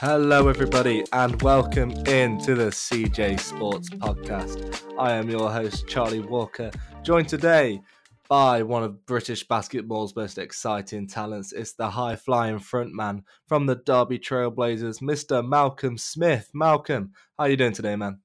[0.00, 4.84] Hello, everybody, and welcome into the CJ Sports Podcast.
[4.96, 6.70] I am your host, Charlie Walker,
[7.02, 7.82] joined today
[8.28, 11.52] by one of British basketball's most exciting talents.
[11.52, 15.44] It's the high flying frontman from the Derby Trailblazers, Mr.
[15.44, 16.48] Malcolm Smith.
[16.54, 18.20] Malcolm, how are you doing today, man?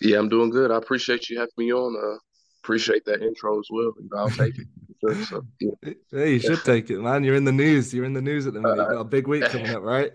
[0.00, 0.70] Yeah, I'm doing good.
[0.70, 1.94] I appreciate you having me on.
[1.94, 2.16] Uh,
[2.62, 3.92] appreciate that intro as well.
[4.00, 5.26] You I'll take it.
[5.26, 5.72] So, yeah.
[6.10, 6.24] yeah.
[6.24, 7.22] you should take it, man.
[7.22, 7.92] You're in the news.
[7.92, 8.80] You're in the news at the moment.
[8.80, 10.10] You've got a big week coming up, right?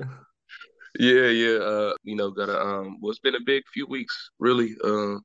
[0.97, 1.57] Yeah, yeah.
[1.57, 2.97] Uh, you know, got a um.
[3.01, 4.75] Well, it's been a big few weeks, really.
[4.83, 5.17] Uh,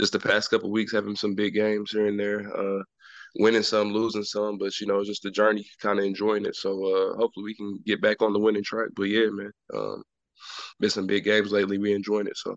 [0.00, 2.40] just the past couple weeks, having some big games here and there.
[2.56, 2.82] Uh,
[3.36, 6.56] winning some, losing some, but you know, it's just the journey, kind of enjoying it.
[6.56, 8.90] So uh, hopefully, we can get back on the winning track.
[8.96, 10.02] But yeah, man, um,
[10.80, 11.78] been some big games lately.
[11.78, 12.36] We enjoying it.
[12.36, 12.56] So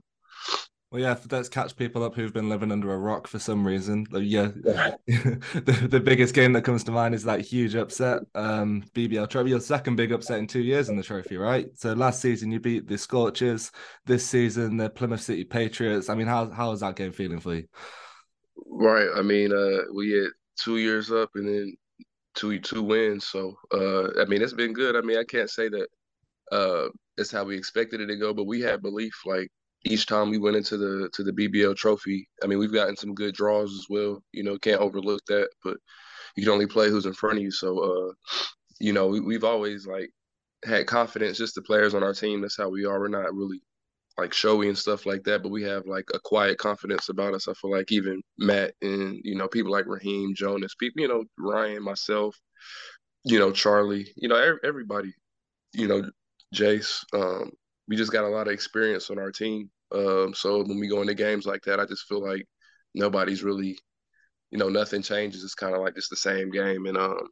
[0.90, 4.06] well, yeah, let's catch people up who've been living under a rock for some reason.
[4.12, 9.30] Yeah, the, the biggest game that comes to mind is that huge upset, um, BBL
[9.30, 11.68] Trophy, your second big upset in two years in the trophy, right?
[11.76, 13.72] So last season you beat the Scorchers,
[14.06, 16.08] this season the Plymouth City Patriots.
[16.08, 17.68] I mean, how how is that game feeling for you?
[18.66, 19.10] Right.
[19.14, 21.76] I mean, uh, we had two years up and then
[22.34, 23.28] two two wins.
[23.28, 24.96] So uh, I mean, it's been good.
[24.96, 25.88] I mean, I can't say that
[26.50, 29.24] uh, it's how we expected it to go, but we had belief.
[29.26, 29.52] Like
[29.86, 32.28] each time we went into the to the BBL trophy.
[32.44, 34.22] I mean, we've gotten some good draws as well.
[34.34, 35.50] You know, can't overlook that.
[35.64, 35.78] But
[36.36, 37.52] you can only play who's in front of you.
[37.52, 38.14] So, uh,
[38.80, 40.10] you know, we, we've always like
[40.66, 41.38] had confidence.
[41.38, 42.42] Just the players on our team.
[42.42, 43.00] That's how we are.
[43.00, 43.62] We're not really
[44.18, 47.48] like showy and stuff like that, but we have like a quiet confidence about us.
[47.48, 51.24] I feel like even Matt and you know people like Raheem Jonas, people you know
[51.38, 52.36] Ryan, myself,
[53.24, 55.14] you know Charlie, you know everybody,
[55.74, 56.04] you know
[56.54, 57.04] Jace.
[57.14, 57.52] Um,
[57.88, 59.70] we just got a lot of experience on our team.
[59.92, 62.46] Um, so when we go into games like that, I just feel like
[62.94, 63.78] nobody's really,
[64.52, 65.44] you know, nothing changes.
[65.44, 66.86] It's kind of like just the same game.
[66.86, 67.30] And um,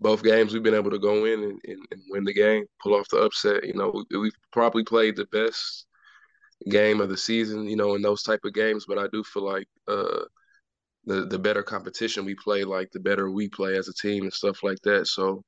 [0.00, 2.94] both games we've been able to go in and, and, and win the game, pull
[2.94, 3.64] off the upset.
[3.64, 5.86] You know, we, we've probably played the best
[6.68, 8.84] game of the season, you know, in those type of games.
[8.86, 10.24] But I do feel like uh,
[11.04, 14.32] the the better competition we play, like the better we play as a team and
[14.32, 15.06] stuff like that.
[15.06, 15.42] So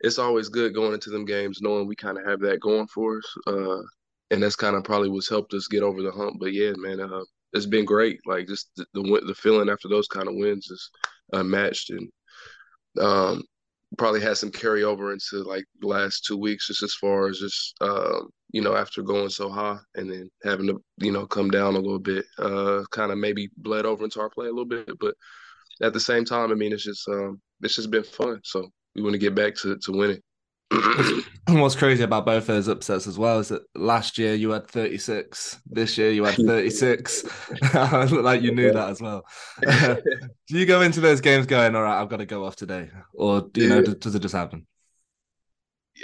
[0.00, 3.18] it's always good going into them games knowing we kind of have that going for
[3.18, 3.34] us.
[3.46, 3.82] Uh,
[4.30, 6.36] and that's kind of probably what's helped us get over the hump.
[6.38, 7.22] But yeah, man, uh,
[7.52, 8.20] it's been great.
[8.26, 10.90] Like just the, the, the feeling after those kind of wins is
[11.32, 12.10] unmatched, and
[13.00, 13.42] um,
[13.96, 17.74] probably had some carryover into like the last two weeks, just as far as just
[17.80, 21.74] um, you know after going so high and then having to you know come down
[21.74, 24.90] a little bit, uh, kind of maybe bled over into our play a little bit,
[25.00, 25.14] but
[25.82, 28.40] at the same time, I mean, it's just um, it's just been fun.
[28.44, 30.20] So we want to get back to to winning.
[31.48, 35.60] What's crazy about both those upsets as well is that last year you had 36,
[35.66, 37.24] this year you had 36.
[37.74, 39.24] like you knew that as well.
[39.62, 39.98] do
[40.48, 42.90] you go into those games going, all right, I've got to go off today?
[43.14, 44.66] Or do you know, does, does it just happen?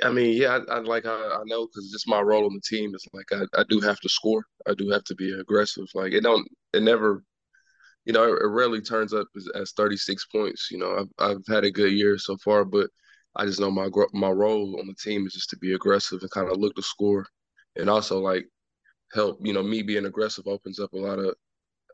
[0.02, 2.76] I mean, yeah, I, I like I, I know because just my role on the
[2.76, 4.44] team is like I, I do have to score.
[4.66, 5.86] I do have to be aggressive.
[5.94, 7.22] Like it don't, it never,
[8.04, 10.70] you know, it, rarely turns up as, as 36 points.
[10.70, 12.90] You know, I've I've had a good year so far, but
[13.36, 16.30] I just know my my role on the team is just to be aggressive and
[16.30, 17.26] kind of look to score,
[17.76, 18.46] and also like
[19.12, 19.38] help.
[19.42, 21.34] You know, me being aggressive opens up a lot of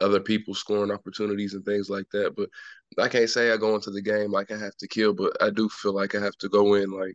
[0.01, 2.35] other people scoring opportunities and things like that.
[2.37, 2.49] But
[3.03, 5.51] I can't say I go into the game like I have to kill, but I
[5.51, 7.15] do feel like I have to go in like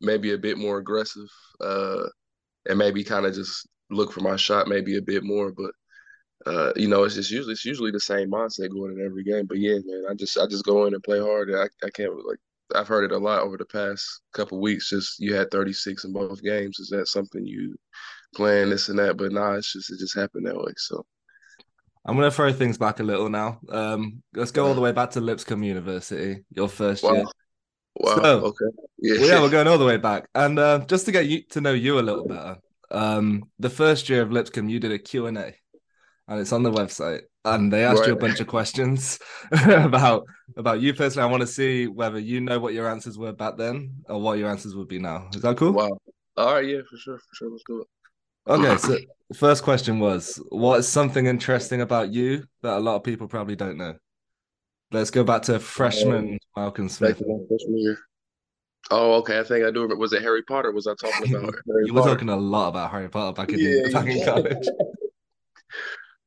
[0.00, 1.28] maybe a bit more aggressive,
[1.60, 2.04] uh,
[2.68, 5.52] and maybe kind of just look for my shot maybe a bit more.
[5.52, 5.72] But
[6.46, 9.46] uh, you know, it's just usually it's usually the same mindset going in every game.
[9.46, 11.50] But yeah, man, I just I just go in and play hard.
[11.50, 12.38] And I I can't like
[12.74, 14.90] I've heard it a lot over the past couple weeks.
[14.90, 16.78] Just you had 36 in both games.
[16.78, 17.76] Is that something you
[18.34, 19.16] plan this and that?
[19.16, 20.72] But nah, it's just it just happened that way.
[20.76, 21.04] So
[22.04, 23.58] I'm gonna throw things back a little now.
[23.68, 27.14] Um, let's go all the way back to Lipscomb University, your first wow.
[27.14, 27.24] year.
[27.98, 28.16] Wow.
[28.16, 28.76] So, okay.
[28.98, 29.18] Yeah.
[29.18, 31.60] Well, yeah, we're going all the way back, and uh, just to get you to
[31.60, 32.58] know you a little better.
[32.90, 35.54] Um, the first year of Lipscomb, you did a Q and A,
[36.28, 38.08] and it's on the website and they asked right.
[38.08, 39.18] you a bunch of questions
[39.66, 40.24] about
[40.56, 41.26] about you personally.
[41.26, 44.38] I want to see whether you know what your answers were back then or what
[44.38, 45.28] your answers would be now.
[45.34, 45.72] Is that cool?
[45.72, 45.98] Wow.
[46.36, 47.50] All right, yeah, for sure, for sure.
[47.50, 47.86] Let's do it.
[48.48, 48.98] Okay, so
[49.34, 53.56] first question was what is something interesting about you that a lot of people probably
[53.56, 53.94] don't know?
[54.92, 57.18] Let's go back to freshman um, Malcolm Smith.
[57.18, 57.98] Freshman year.
[58.88, 59.40] Oh, okay.
[59.40, 59.82] I think I do.
[59.82, 59.96] remember.
[59.96, 60.70] Was it Harry Potter?
[60.70, 61.54] Was I talking about?
[61.84, 64.68] you were talking a lot about Harry Potter back in, yeah, back in college.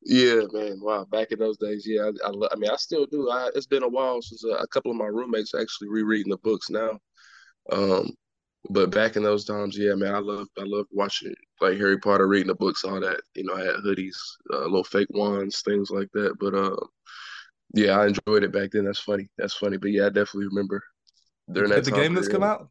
[0.02, 0.78] Yeah, man.
[0.80, 1.04] Wow.
[1.04, 2.10] Back in those days, yeah.
[2.24, 3.30] I, I, I mean, I still do.
[3.30, 6.38] I, it's been a while since uh, a couple of my roommates actually rereading the
[6.38, 6.98] books now.
[7.70, 8.10] Um,
[8.68, 12.28] but back in those times, yeah, man, I love I love watching like Harry Potter,
[12.28, 13.20] reading the books, all that.
[13.34, 14.16] You know, I had hoodies,
[14.52, 16.34] uh, little fake wands, things like that.
[16.38, 16.76] But uh,
[17.74, 18.84] yeah, I enjoyed it back then.
[18.84, 19.28] That's funny.
[19.38, 19.78] That's funny.
[19.78, 20.82] But yeah, I definitely remember
[21.50, 21.84] during that.
[21.84, 22.68] the game that's come out.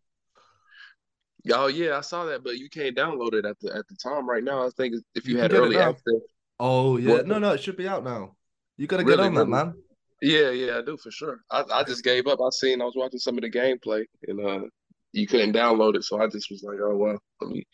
[1.52, 4.30] Oh yeah, I saw that, but you can't download it at the at the time
[4.30, 4.66] right now.
[4.66, 6.22] I think if you, You had can get it early access.
[6.60, 7.26] Oh yeah, What?
[7.26, 8.36] no, no, it should be out now.
[8.78, 9.50] You got to get on that, really?
[9.50, 9.76] man.
[10.22, 11.42] Yeah, yeah, I do for sure.
[11.52, 12.40] I, I just gave up.
[12.42, 14.68] I seen I was watching some of the gameplay and uh
[15.14, 17.66] you couldn't download it, so I just was like, oh well, let me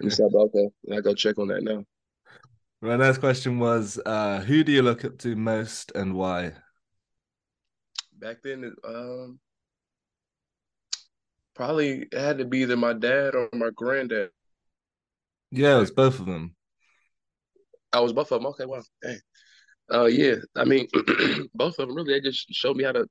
[0.00, 0.98] let me stop out there.
[0.98, 1.84] I go check on that now.
[2.80, 6.52] My next question was, uh, who do you look up to most and why?
[8.18, 9.40] Back then, um,
[11.54, 14.30] probably it had to be either my dad or my granddad.
[15.50, 16.54] Yeah, it was both of them.
[17.94, 18.46] I was both of them.
[18.48, 19.18] Okay, wow, dang.
[19.92, 20.36] Uh, yeah.
[20.56, 20.88] I mean,
[21.54, 22.14] both of them really.
[22.14, 23.06] They just showed me how to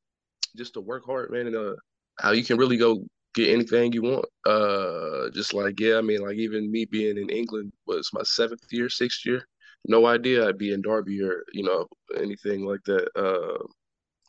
[0.55, 1.75] just to work hard, man, and uh,
[2.19, 3.03] how you can really go
[3.35, 4.25] get anything you want.
[4.45, 8.65] Uh, just like yeah, I mean, like even me being in England was my seventh
[8.71, 9.47] year, sixth year.
[9.85, 11.87] No idea I'd be in Derby or you know
[12.17, 13.07] anything like that.
[13.15, 13.63] Uh,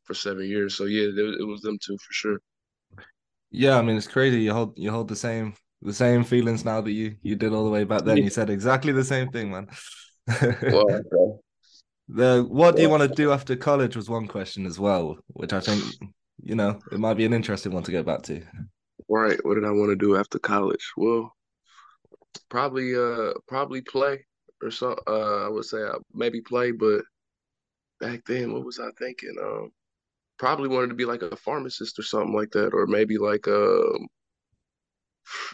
[0.04, 0.76] for seven years.
[0.76, 2.38] So yeah, it, it was them two for sure.
[3.50, 4.42] Yeah, I mean it's crazy.
[4.42, 7.64] You hold you hold the same the same feelings now that you you did all
[7.64, 8.18] the way back then.
[8.18, 9.68] You said exactly the same thing, man.
[10.26, 11.38] Well, okay.
[12.08, 15.52] the what do you want to do after college was one question as well, which
[15.52, 15.82] I think
[16.42, 18.42] you know it might be an interesting one to go back to.
[19.08, 19.38] right.
[19.44, 20.92] What did I want to do after college?
[20.96, 21.32] Well,
[22.48, 24.24] probably uh probably play
[24.62, 24.96] or so.
[25.06, 27.02] Uh, I would say uh, maybe play, but
[28.00, 29.34] back then, what was I thinking?
[29.40, 29.70] Um,
[30.38, 34.06] probably wanted to be like a pharmacist or something like that, or maybe like um,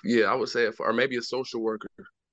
[0.05, 1.89] yeah, I would say, a, or maybe a social worker,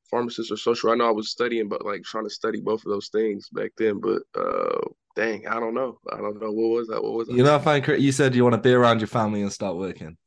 [0.09, 0.91] pharmacist or social.
[0.91, 3.71] I know I was studying, but like trying to study both of those things back
[3.77, 3.99] then.
[3.99, 4.79] But uh,
[5.15, 5.99] dang, I don't know.
[6.11, 6.51] I don't know.
[6.51, 7.03] What was that?
[7.03, 7.37] What was that?
[7.37, 9.75] You know, I find you said you want to be around your family and start
[9.75, 10.17] working,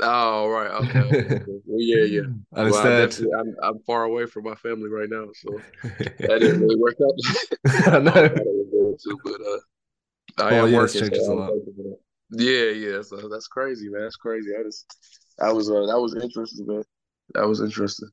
[0.00, 0.70] Oh, right.
[0.84, 1.08] Okay.
[1.46, 2.20] Well, yeah, yeah.
[2.50, 5.64] Well, I instead, definitely, I'm I'm far away from my family right now, so
[6.26, 7.14] that didn't really work out.
[7.92, 8.28] I I know.
[8.28, 11.34] thought it was going to, but uh, I Four am years working, so changes a
[11.34, 11.48] lot.
[11.52, 11.98] thankful for that.
[12.30, 13.02] Yeah, yeah.
[13.02, 14.02] So that's crazy, man.
[14.02, 14.50] That's crazy.
[14.58, 14.86] I just,
[15.38, 16.84] that was uh, that was interesting, man.
[17.34, 18.10] That was interesting.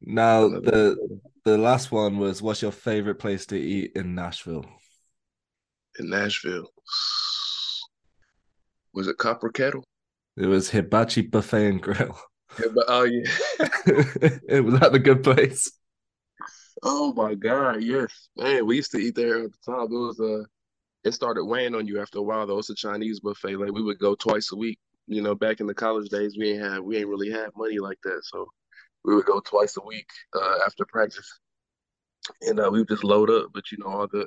[0.00, 4.66] Now the the last one was, what's your favorite place to eat in Nashville?
[5.98, 6.70] in Nashville.
[8.94, 9.84] Was it Copper Kettle?
[10.36, 12.18] It was Hibachi Buffet and Grill.
[12.58, 13.22] But oh yeah.
[14.48, 15.70] it was that the good place.
[16.82, 18.28] Oh my God, yes.
[18.36, 19.84] Man, we used to eat there at the time.
[19.84, 20.44] It was uh
[21.04, 22.58] it started weighing on you after a while though.
[22.58, 23.56] It's a Chinese buffet.
[23.56, 24.78] Like we would go twice a week.
[25.06, 27.78] You know, back in the college days, we ain't have we ain't really had money
[27.78, 28.20] like that.
[28.24, 28.48] So
[29.04, 31.38] we would go twice a week uh after practice.
[32.42, 34.26] And uh we would just load up, but you know, all the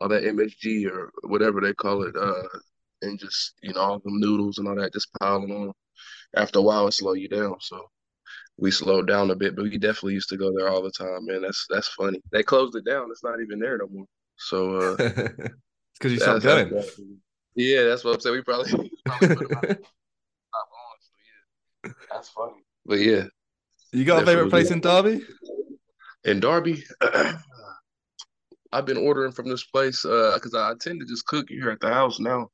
[0.00, 2.42] all that MSG or whatever they call it, uh,
[3.02, 5.72] and just, you know, all them noodles and all that just piling on.
[6.36, 7.56] After a while it slow you down.
[7.60, 7.88] So
[8.56, 11.26] we slowed down a bit, but we definitely used to go there all the time,
[11.26, 11.42] man.
[11.42, 12.20] That's that's funny.
[12.32, 13.08] They closed it down.
[13.10, 14.06] It's not even there no more.
[14.36, 15.54] So uh it's
[15.98, 16.70] because you stopped going.
[17.54, 18.36] yeah, that's what I'm saying.
[18.36, 20.96] We probably we probably put them out top on.
[21.00, 21.10] So
[21.84, 22.64] yeah, that's funny.
[22.84, 23.24] But yeah,
[23.92, 25.24] you got a favorite place in Derby?
[26.24, 26.84] In Derby,
[28.72, 31.80] I've been ordering from this place uh because I tend to just cook here at
[31.80, 32.48] the house now.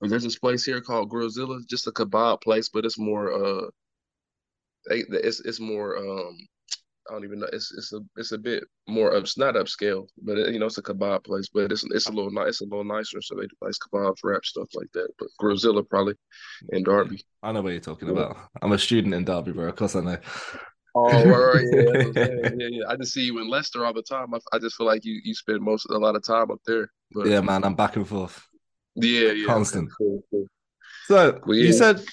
[0.00, 3.66] But there's this place here called Grillzilla, just a kebab place, but it's more uh
[4.86, 6.36] it's it's more um
[7.08, 10.38] I don't even know it's it's a it's a bit more up not upscale, but
[10.38, 12.64] it, you know it's a kebab place, but it's it's a little nice it's a
[12.64, 15.08] little nicer, so they do nice kebabs, wrap stuff like that.
[15.18, 16.14] But Grillzilla probably
[16.70, 17.20] in Derby.
[17.42, 18.36] I know what you're talking about.
[18.62, 19.68] I'm a student in Derby, bro.
[19.68, 20.18] Of course I know.
[21.00, 22.52] Oh, right, yeah.
[22.56, 22.84] Yeah, yeah.
[22.88, 24.34] I just see you in Leicester all the time.
[24.34, 26.90] I, I just feel like you you spend most a lot of time up there.
[27.12, 28.46] But yeah, man, I'm back and forth.
[28.96, 29.90] yeah, yeah, Constant.
[29.96, 30.46] cool, cool.
[31.06, 31.72] So Well, you yeah.
[31.72, 32.04] said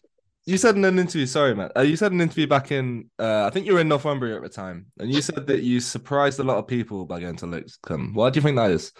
[0.46, 1.72] you said in an interview, sorry, man.
[1.76, 4.36] Uh, you said in an interview back in uh, I think you were in Northumbria
[4.36, 7.38] at the time, and you said that you surprised a lot of people by going
[7.38, 8.14] to Lipscomb.
[8.14, 8.92] Why do you think that is?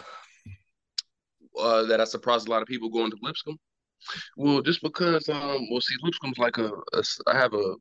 [1.58, 3.58] Uh, that I surprised a lot of people going to Lipscomb.
[4.38, 7.76] Well, just because um, well, see, Lipscomb's like a, a I have a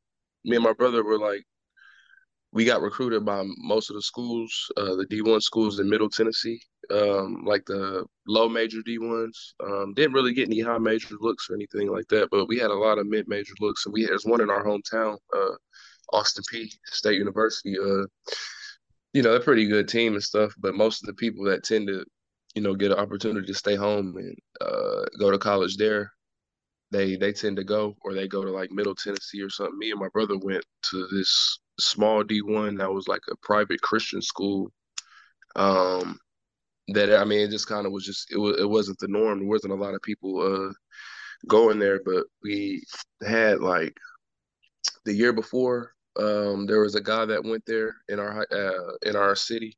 [0.45, 1.43] me and my brother were like
[2.55, 6.61] we got recruited by most of the schools, uh, the D1 schools in Middle Tennessee,
[6.89, 9.35] um, like the low major D1s.
[9.61, 12.71] Um, didn't really get any high major looks or anything like that, but we had
[12.71, 15.55] a lot of mid major looks, and we there's one in our hometown, uh,
[16.13, 17.77] Austin Peay State University.
[17.77, 18.05] Uh,
[19.11, 21.63] you know, they're a pretty good team and stuff, but most of the people that
[21.63, 22.05] tend to,
[22.55, 26.09] you know, get an opportunity to stay home and uh, go to college there,
[26.91, 29.77] they they tend to go or they go to like Middle Tennessee or something.
[29.77, 34.21] Me and my brother went to this small D1 that was like a private Christian
[34.21, 34.71] school.
[35.55, 36.19] Um,
[36.89, 39.39] that I mean, it just kind of was just it was it wasn't the norm.
[39.39, 40.73] There wasn't a lot of people uh
[41.47, 42.83] going there, but we
[43.25, 43.95] had like
[45.05, 45.93] the year before.
[46.17, 49.77] Um, there was a guy that went there in our uh, in our city,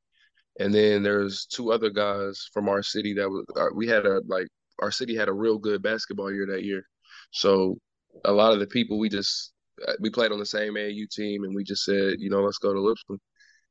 [0.59, 4.21] and then there's two other guys from our city that was uh, we had a
[4.27, 4.47] like
[4.81, 6.83] our city had a real good basketball year that year.
[7.31, 7.77] So
[8.25, 9.53] a lot of the people we just
[9.99, 12.73] we played on the same AAU team, and we just said, you know, let's go
[12.73, 13.19] to Lipscomb,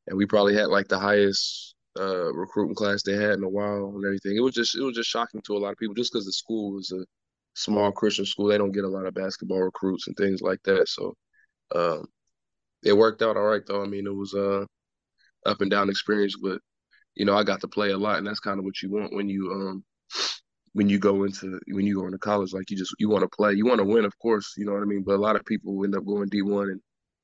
[0.07, 3.93] and we probably had like the highest uh, recruiting class they had in a while
[3.95, 4.37] and everything.
[4.37, 6.33] It was just it was just shocking to a lot of people just because the
[6.33, 7.05] school was a
[7.55, 8.49] small Christian school.
[8.49, 10.89] They don't get a lot of basketball recruits and things like that.
[10.89, 11.15] So
[11.75, 12.07] um,
[12.85, 13.83] it worked out all right though.
[13.83, 14.67] I mean, it was a uh,
[15.47, 16.61] up and down experience, but
[17.15, 19.15] you know, I got to play a lot, and that's kind of what you want
[19.15, 19.85] when you um
[20.77, 22.53] when you go into when you go into college.
[22.53, 24.53] Like you just you want to play, you want to win, of course.
[24.59, 25.03] You know what I mean.
[25.03, 26.81] But a lot of people end up going D one and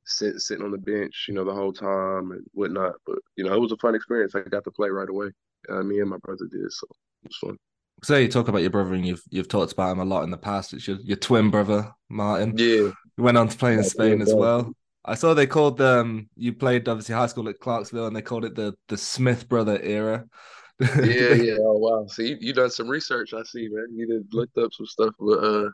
[0.06, 2.94] sit, sitting on the bench, you know, the whole time and whatnot.
[3.04, 4.34] But you know, it was a fun experience.
[4.34, 5.28] I got to play right away.
[5.68, 6.86] Uh, me and my brother did, so
[7.24, 7.58] it was fun.
[8.02, 10.30] So you talk about your brother, and you've you've talked about him a lot in
[10.30, 10.72] the past.
[10.72, 12.54] It's your, your twin brother, Martin.
[12.56, 14.72] Yeah, he went on to play in yeah, Spain yeah, as well.
[15.04, 16.30] I saw they called them.
[16.36, 19.78] you played obviously high school at Clarksville, and they called it the the Smith brother
[19.82, 20.24] era.
[20.80, 20.88] Yeah,
[21.34, 21.56] yeah.
[21.60, 22.06] Oh wow.
[22.06, 23.34] See, you, you done some research.
[23.34, 23.88] I see, man.
[23.94, 25.70] You did looked up some stuff, but uh,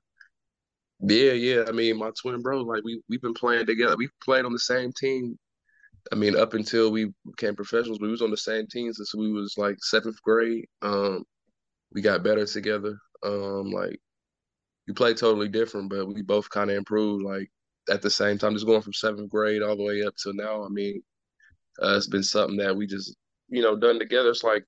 [1.01, 1.65] yeah, yeah.
[1.69, 3.97] I mean, my twin bro, like we we've been playing together.
[3.97, 5.39] We played on the same team.
[6.13, 9.33] I mean, up until we became professionals, we was on the same team since we
[9.33, 10.67] was like seventh grade.
[10.83, 11.25] Um,
[11.93, 12.97] we got better together.
[13.25, 13.99] Um, like
[14.87, 17.25] we played totally different, but we both kind of improved.
[17.25, 17.51] Like
[17.91, 20.65] at the same time, just going from seventh grade all the way up till now.
[20.65, 21.03] I mean,
[21.83, 23.17] uh, it's been something that we just
[23.49, 24.31] you know done together.
[24.31, 24.65] It's like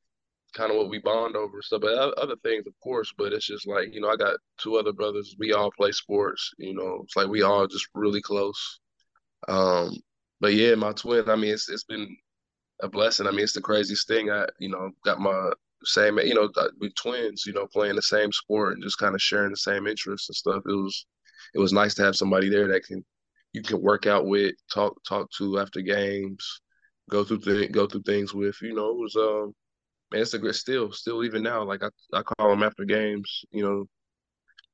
[0.54, 3.12] kind of what we bond over stuff, but other things, of course.
[3.16, 5.36] But it's just like you know, I got two other brothers.
[5.38, 6.52] We all play sports.
[6.58, 8.80] You know, it's like we all just really close.
[9.48, 9.96] Um,
[10.40, 11.28] but yeah, my twin.
[11.30, 12.16] I mean, it's it's been
[12.82, 13.26] a blessing.
[13.26, 14.30] I mean, it's the craziest thing.
[14.30, 15.52] I you know got my
[15.84, 17.44] same you know we twins.
[17.46, 20.36] You know, playing the same sport and just kind of sharing the same interests and
[20.36, 20.62] stuff.
[20.66, 21.06] It was
[21.54, 23.04] it was nice to have somebody there that can
[23.52, 26.60] you can work out with, talk talk to after games,
[27.10, 28.56] go through th- go through things with.
[28.62, 29.54] You know, it was um
[30.12, 31.62] man, it's a great still, still even now.
[31.62, 33.86] Like I, I call them after games, you know,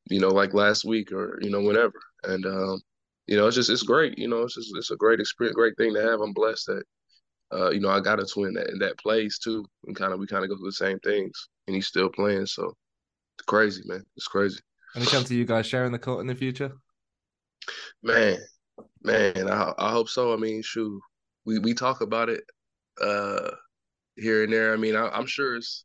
[0.08, 2.80] you know, like last week or you know whenever, and um,
[3.26, 4.18] you know, it's just it's great.
[4.18, 6.20] You know, it's just it's a great experience, great thing to have.
[6.20, 6.84] I'm blessed that,
[7.52, 10.20] uh, you know, I got a twin that in that plays too, and kind of
[10.20, 12.46] we kind of go through the same things, and he's still playing.
[12.46, 12.76] So
[13.38, 14.04] it's crazy, man.
[14.16, 14.60] It's crazy.
[14.94, 16.72] Any chance of you guys sharing the court in the future?
[18.02, 18.38] Man,
[19.02, 20.32] man, I I hope so.
[20.32, 21.00] I mean, shoot,
[21.44, 22.44] we we talk about it.
[23.02, 23.50] Uh,
[24.16, 24.72] here and there.
[24.72, 25.84] I mean, I, am sure it's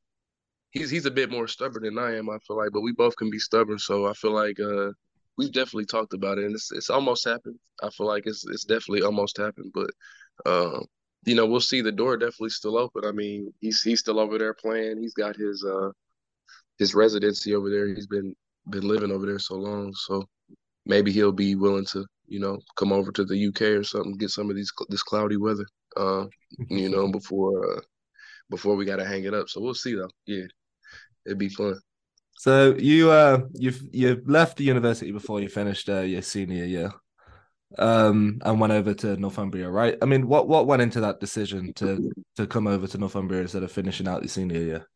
[0.72, 2.30] he's he's a bit more stubborn than I am.
[2.30, 3.80] I feel like, but we both can be stubborn.
[3.80, 4.92] So I feel like uh,
[5.38, 7.60] we've definitely talked about it, and it's it's almost happened.
[7.84, 9.90] I feel like it's it's definitely almost happened, but
[10.46, 10.86] um,
[11.26, 11.82] you know, we'll see.
[11.82, 13.06] The door definitely still open.
[13.06, 15.02] I mean, he's he's still over there playing.
[15.02, 15.92] He's got his uh
[16.80, 17.88] his residency over there.
[17.88, 18.36] He's been
[18.70, 20.28] been living over there so long, so
[20.86, 24.30] maybe he'll be willing to you know come over to the UK or something, get
[24.32, 25.66] some of these this cloudy weather.
[25.98, 26.26] Uh,
[26.70, 27.82] you know, before uh,
[28.52, 29.50] before we got to hang it up.
[29.50, 30.10] So we'll see though.
[30.28, 30.46] Yeah,
[31.26, 31.80] it'd be fun.
[32.38, 36.92] So you uh you've you left the university before you finished uh, your senior year,
[37.78, 39.98] um, and went over to Northumbria, right?
[40.02, 43.64] I mean, what what went into that decision to to come over to Northumbria instead
[43.64, 44.88] of finishing out your senior year?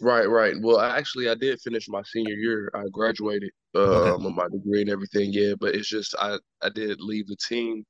[0.00, 0.54] Right, right.
[0.60, 2.70] Well, actually, I did finish my senior year.
[2.74, 4.24] I graduated um, okay.
[4.24, 5.32] with my degree and everything.
[5.32, 7.84] Yeah, but it's just I I did leave the team.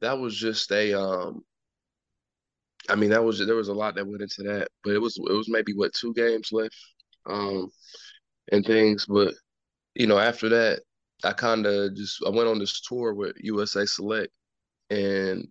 [0.00, 1.42] That was just a um
[2.88, 5.16] I mean, that was there was a lot that went into that, but it was
[5.18, 6.76] it was maybe what two games left,
[7.26, 7.70] um,
[8.50, 9.06] and things.
[9.06, 9.34] But
[9.94, 10.80] you know, after that,
[11.24, 14.32] I kind of just I went on this tour with USA Select,
[14.90, 15.46] and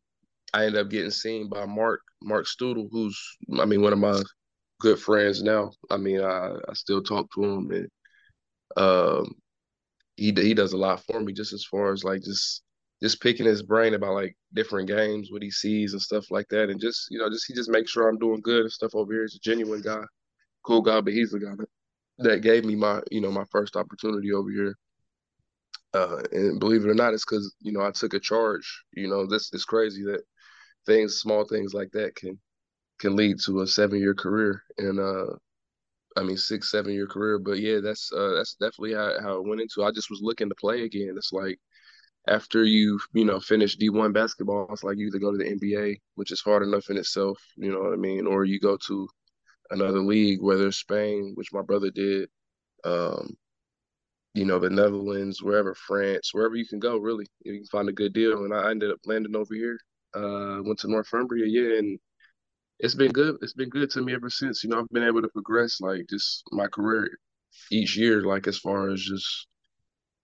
[0.54, 3.20] I ended up getting seen by Mark Mark Studel, who's
[3.60, 4.22] I mean one of my
[4.80, 5.72] good friends now.
[5.90, 7.88] I mean, I I still talk to him, and
[8.78, 9.36] um,
[10.18, 12.64] he he does a lot for me, just as far as like just
[13.02, 16.70] just picking his brain about like different games, what he sees and stuff like that,
[16.70, 19.14] and just you know, just he just makes sure I'm doing good and stuff over
[19.14, 19.24] here.
[19.24, 20.04] He's a genuine guy,
[20.66, 21.70] cool guy, but he's the guy that,
[22.20, 24.76] that gave me my you know my first opportunity over here.
[25.94, 28.84] Uh, and believe it or not, it's because you know I took a charge.
[28.94, 30.24] You know, this is crazy that
[30.86, 32.40] things, small things like that, can
[33.00, 35.34] can lead to a seven year career and uh
[36.18, 37.40] I mean six seven year career.
[37.40, 39.84] But yeah, that's uh that's definitely how how it went into.
[39.84, 41.16] I just was looking to play again.
[41.18, 41.60] It's like
[42.28, 45.98] after you you know finish D1 basketball, it's like you either go to the NBA,
[46.16, 49.08] which is hard enough in itself, you know what I mean, or you go to
[49.72, 52.30] another league, whether it's Spain, which my brother did,
[52.84, 53.36] um,
[54.34, 57.94] you know, the Netherlands, wherever, France, wherever you can go, really, you can find a
[57.94, 58.44] good deal.
[58.46, 59.78] And I ended up landing over here.
[60.14, 61.98] Uh, went to Northumbria, yeah, and
[62.80, 63.38] it's been good.
[63.42, 64.64] It's been good to me ever since.
[64.64, 67.10] You know, I've been able to progress like just my career
[67.72, 69.48] each year, like as far as just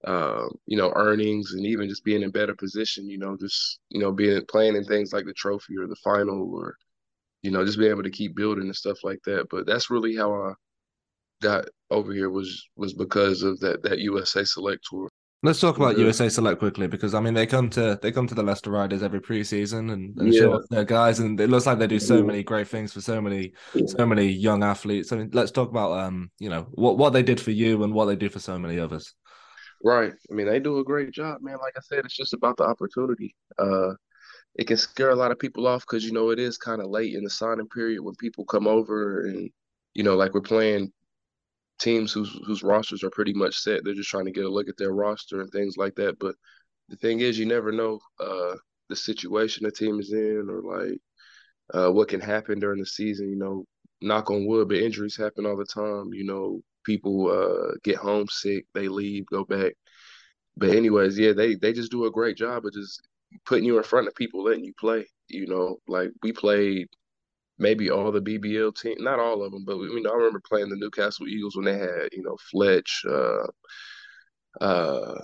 [0.05, 3.99] uh, you know, earnings and even just being in better position, you know, just, you
[3.99, 6.77] know, being playing in things like the trophy or the final or,
[7.41, 9.47] you know, just being able to keep building and stuff like that.
[9.49, 10.53] But that's really how I
[11.41, 15.09] got over here was was because of that that USA Select tour.
[15.43, 18.35] Let's talk about USA Select quickly because I mean they come to they come to
[18.35, 20.41] the Leicester Riders every preseason and, and yeah.
[20.41, 23.01] show off their guys and it looks like they do so many great things for
[23.01, 23.53] so many
[23.85, 25.11] so many young athletes.
[25.11, 27.93] I mean, let's talk about um you know what what they did for you and
[27.93, 29.13] what they do for so many others.
[29.87, 30.13] Right.
[30.29, 31.57] I mean, they do a great job, man.
[31.61, 33.35] Like I said, it's just about the opportunity.
[33.57, 33.93] Uh,
[34.55, 36.89] it can scare a lot of people off because you know it is kind of
[36.89, 39.51] late in the signing period when people come over and
[39.95, 40.91] you know like we're playing
[41.79, 43.83] teams whose whose rosters are pretty much set.
[43.85, 46.19] They're just trying to get a look at their roster and things like that.
[46.19, 46.35] But
[46.89, 48.55] the thing is, you never know uh,
[48.89, 50.99] the situation the team is in or like
[51.73, 53.29] uh, what can happen during the season.
[53.29, 53.65] You know,
[54.01, 56.13] knock on wood, but injuries happen all the time.
[56.13, 59.73] You know, people uh, get homesick, they leave, go back.
[60.55, 63.01] But anyways, yeah, they they just do a great job of just
[63.45, 65.05] putting you in front of people, letting you play.
[65.27, 66.87] You know, like we played
[67.59, 70.69] maybe all the BBL team, not all of them, but you know, I remember playing
[70.69, 73.47] the Newcastle Eagles when they had, you know, Fletch, uh,
[74.61, 75.19] uh,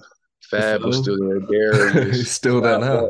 [0.49, 0.87] Fab so?
[0.87, 1.17] was still
[1.49, 3.09] there, still there now.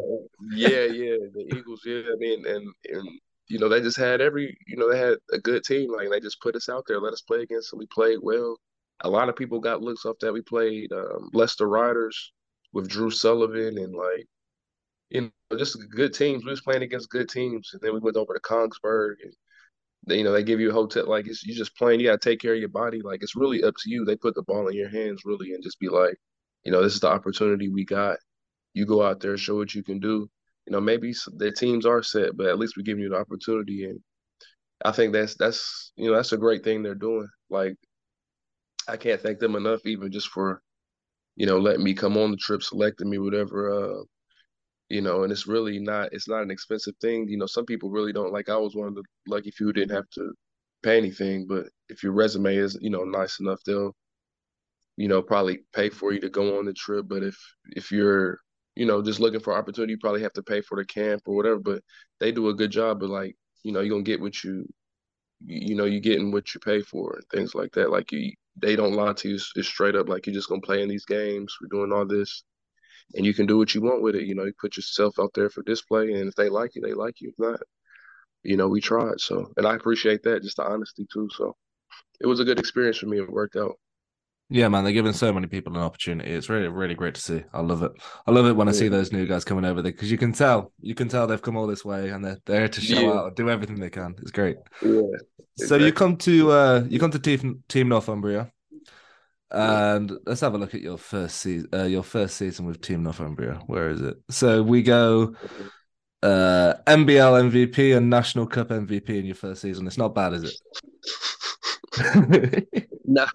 [0.51, 2.01] Yeah, yeah, the Eagles, yeah.
[2.01, 3.10] I mean, and and
[3.53, 5.93] you know, they just had every, you know, they had a good team.
[5.93, 7.79] Like they just put us out there, let us play against them.
[7.79, 8.57] We played well.
[9.01, 10.33] A lot of people got looks off that.
[10.33, 12.33] We played um, Leicester Riders
[12.74, 14.27] with Drew Sullivan and like
[15.10, 16.43] you know, just good teams.
[16.45, 19.33] We was playing against good teams, and then we went over to Kongsberg, and
[20.07, 21.07] they, you know they give you a hotel.
[21.07, 22.01] Like it's you just playing.
[22.01, 23.01] You got to take care of your body.
[23.01, 24.05] Like it's really up to you.
[24.05, 26.17] They put the ball in your hands, really, and just be like,
[26.65, 28.17] you know, this is the opportunity we got.
[28.74, 30.29] You go out there, show what you can do.
[30.65, 33.86] You know, maybe their teams are set, but at least we're giving you the opportunity,
[33.86, 34.00] and
[34.86, 37.27] I think that's that's you know that's a great thing they're doing.
[37.50, 37.75] Like
[38.88, 40.62] I can't thank them enough, even just for
[41.36, 44.00] you know letting me come on the trip, selecting me, whatever.
[44.01, 44.03] Uh,
[44.89, 47.27] you know, and it's really not it's not an expensive thing.
[47.27, 49.74] You know, some people really don't like I was one of the lucky few who
[49.74, 50.34] didn't have to
[50.84, 53.96] pay anything, but if your resume is, you know, nice enough, they'll,
[54.98, 57.08] you know, probably pay for you to go on the trip.
[57.08, 57.38] But if
[57.72, 58.40] if you're,
[58.75, 61.36] you know, just looking for opportunity, you probably have to pay for the camp or
[61.36, 61.59] whatever.
[61.59, 61.83] But
[62.20, 64.68] they do a good job But like, you know, you're gonna get what you
[65.46, 67.92] you know, you're getting what you pay for and things like that.
[67.92, 69.40] Like you they don't lie to you.
[69.55, 71.55] It's straight up like you're just gonna play in these games.
[71.62, 72.44] We're doing all this
[73.16, 74.25] and you can do what you want with it.
[74.27, 76.94] You know, you put yourself out there for display, and if they like you, they
[76.94, 77.29] like you.
[77.29, 77.59] If not,
[78.44, 79.22] you know, we tried.
[79.22, 81.29] So, and I appreciate that, just the honesty too.
[81.36, 81.55] So,
[82.22, 83.20] it was a good experience for me.
[83.20, 83.77] It worked out.
[84.50, 86.32] Yeah, man, they're giving so many people an opportunity.
[86.32, 87.44] It's really, really great to see.
[87.53, 87.92] I love it.
[88.27, 90.34] I love it when I see those new guys coming over there because you can
[90.34, 93.12] tell, you can tell they've come all this way and they're there to show yeah.
[93.12, 94.16] out do everything they can.
[94.22, 94.58] It's great.
[94.82, 95.01] Yeah.
[95.58, 95.68] Exactly.
[95.68, 98.51] So you come to uh you come to Team Team Northumbria.
[99.50, 101.70] And let's have a look at your first season.
[101.72, 103.62] Uh, your first season with Team Northumbria.
[103.68, 104.18] Where is it?
[104.32, 105.36] So we go
[106.24, 109.86] uh, NBL MVP and National Cup MVP in your first season.
[109.86, 110.60] It's not bad, is
[111.96, 112.68] it?
[113.06, 113.27] nah,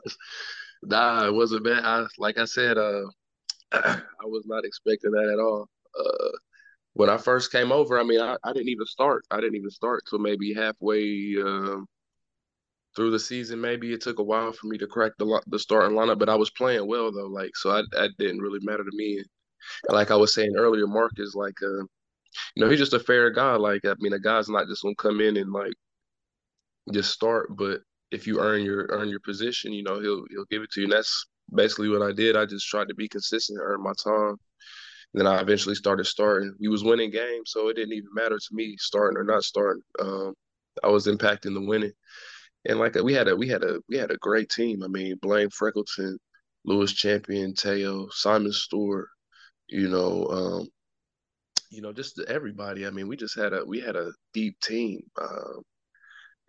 [0.83, 1.85] nah, it wasn't bad.
[1.85, 3.05] I, like I said, uh,
[3.73, 5.69] I was not expecting that at all.
[5.99, 6.31] Uh,
[6.95, 9.25] when I first came over, I mean, I, I didn't even start.
[9.31, 11.87] I didn't even start till maybe halfway um,
[12.97, 13.61] through the season.
[13.61, 16.35] Maybe it took a while for me to crack the the starting lineup, but I
[16.35, 17.29] was playing well though.
[17.29, 19.19] Like so, I, didn't really matter to me.
[19.89, 21.85] And like I was saying earlier, Mark is like, uh,
[22.57, 23.55] you know, he's just a fair guy.
[23.55, 25.75] Like I mean, a guy's not just gonna come in and like
[26.93, 27.81] just start, but
[28.11, 30.87] if you earn your earn your position, you know, he'll he'll give it to you.
[30.87, 32.37] And that's basically what I did.
[32.37, 34.37] I just tried to be consistent, earn my time.
[35.15, 36.55] And then I eventually started starting.
[36.61, 39.83] We was winning games, so it didn't even matter to me starting or not starting.
[40.01, 40.35] Um,
[40.85, 41.93] I was impacting the winning
[42.69, 44.83] and like we had a we had a we had a great team.
[44.83, 46.17] I mean, Blaine Freckleton,
[46.65, 49.09] Lewis Champion, Teo, Simon Stewart,
[49.69, 50.69] you know, um,
[51.71, 52.87] you know, just everybody.
[52.87, 55.63] I mean, we just had a we had a deep team, um,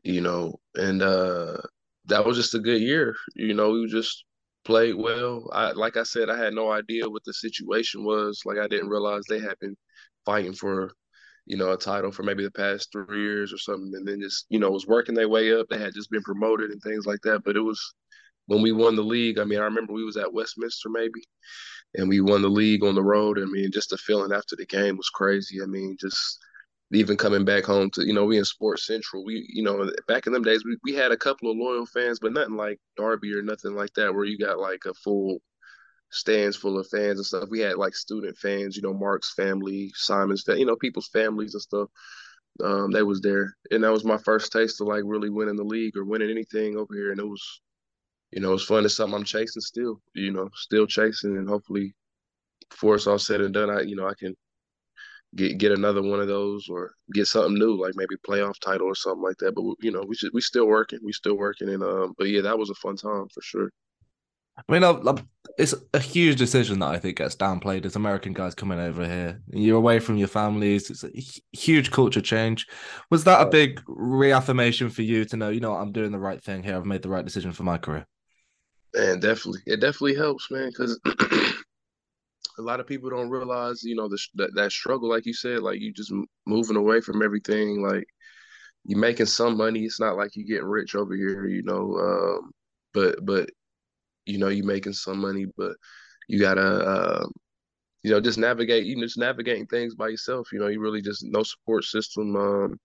[0.04, 1.58] you know, and uh,
[2.06, 3.16] that was just a good year.
[3.36, 4.26] You know, we just
[4.66, 5.50] played well.
[5.54, 8.42] I like I said, I had no idea what the situation was.
[8.46, 9.76] Like I didn't realize they had been
[10.26, 10.92] fighting for
[11.50, 14.46] you know, a title for maybe the past three years or something, and then just,
[14.50, 15.66] you know, was working their way up.
[15.68, 17.44] They had just been promoted and things like that.
[17.44, 17.96] But it was
[18.46, 19.40] when we won the league.
[19.40, 21.22] I mean, I remember we was at Westminster maybe,
[21.96, 23.40] and we won the league on the road.
[23.40, 25.60] I mean, just the feeling after the game was crazy.
[25.64, 26.38] I mean, just
[26.92, 29.24] even coming back home to, you know, we in Sports Central.
[29.24, 32.20] We, you know, back in them days, we, we had a couple of loyal fans,
[32.20, 35.40] but nothing like Derby or nothing like that, where you got like a full
[36.12, 37.50] stands full of fans and stuff.
[37.50, 41.62] We had like student fans, you know, Mark's family, Simon's, you know, people's families and
[41.62, 41.90] stuff.
[42.64, 45.64] Um, they was there, and that was my first taste of like really winning the
[45.64, 47.62] league or winning anything over here, and it was,
[48.32, 48.84] you know, it's fun.
[48.84, 51.94] It's something I'm chasing still, you know, still chasing, and hopefully,
[52.70, 54.36] before it's all said and done, I, you know, I can
[55.36, 58.96] get get another one of those or get something new, like maybe playoff title or
[58.96, 59.54] something like that.
[59.54, 62.42] But you know, we should we still working, we still working, and um, but yeah,
[62.42, 63.70] that was a fun time for sure.
[64.68, 65.24] I mean, I've, I've,
[65.58, 69.42] it's a huge decision that I think gets downplayed as American guys coming over here.
[69.54, 70.90] You're away from your families.
[70.90, 71.12] It's a
[71.54, 72.68] huge culture change.
[73.10, 76.44] Was that a big reaffirmation for you to know, you know, I'm doing the right
[76.44, 76.76] thing here.
[76.76, 78.06] I've made the right decision for my career.
[78.94, 81.00] Man, definitely, it definitely helps, man, because
[82.60, 85.62] a lot of people don't realize, you know, the, that that struggle, like you said,
[85.62, 86.14] like you just
[86.46, 88.06] moving away from everything, like
[88.86, 89.86] you're making some money.
[89.86, 91.98] It's not like you're getting rich over here, you know.
[91.98, 92.52] Um,
[92.94, 93.50] but but
[94.26, 95.74] you know you're making some money, but
[96.28, 97.26] you gotta uh,
[98.04, 98.86] you know just navigate.
[98.98, 100.50] Know, just navigating things by yourself.
[100.54, 102.36] You know, you really just no support system.
[102.36, 102.80] Um,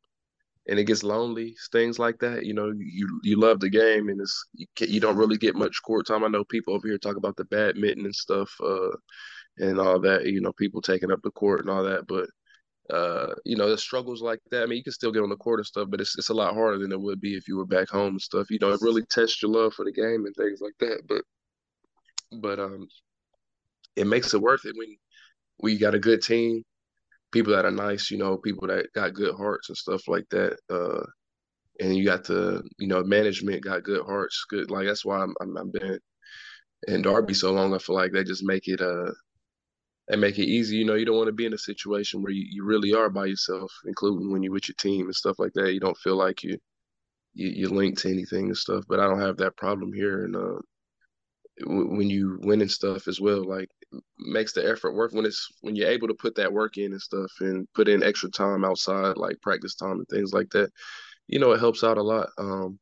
[0.68, 2.46] and it gets lonely, things like that.
[2.46, 5.82] You know, you you love the game, and it's you, you don't really get much
[5.84, 6.24] court time.
[6.24, 8.96] I know people over here talk about the badminton and stuff, uh,
[9.58, 10.26] and all that.
[10.26, 12.28] You know, people taking up the court and all that, but
[12.94, 14.62] uh, you know, the struggles like that.
[14.62, 16.34] I mean, you can still get on the court and stuff, but it's it's a
[16.34, 18.50] lot harder than it would be if you were back home and stuff.
[18.50, 21.02] You know, it really tests your love for the game and things like that.
[21.08, 21.22] But
[22.40, 22.86] but um,
[23.96, 24.96] it makes it worth it when
[25.60, 26.62] we got a good team,
[27.32, 30.58] people that are nice, you know, people that got good hearts and stuff like that.
[30.70, 31.04] Uh,
[31.80, 35.34] and you got the you know management got good hearts, good like that's why I'm
[35.40, 35.98] I'm, I've been
[36.86, 37.74] in Derby so long.
[37.74, 39.10] I feel like they just make it uh
[40.08, 40.76] and make it easy.
[40.76, 43.10] You know, you don't want to be in a situation where you, you really are
[43.10, 45.72] by yourself, including when you're with your team and stuff like that.
[45.72, 46.58] You don't feel like you
[47.34, 48.84] you you linked to anything and stuff.
[48.88, 50.58] But I don't have that problem here, and uh,
[51.66, 53.68] when you win and stuff as well, like
[54.18, 57.00] makes the effort worth when it's when you're able to put that work in and
[57.00, 60.70] stuff and put in extra time outside, like practice time and things like that.
[61.28, 62.28] You know, it helps out a lot.
[62.38, 62.78] Um,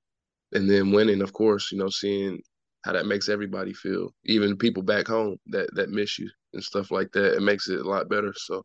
[0.52, 2.42] and then winning, of course, you know, seeing
[2.84, 6.90] how that makes everybody feel, even people back home that that miss you and stuff
[6.90, 7.36] like that.
[7.36, 8.34] It makes it a lot better.
[8.36, 8.64] So,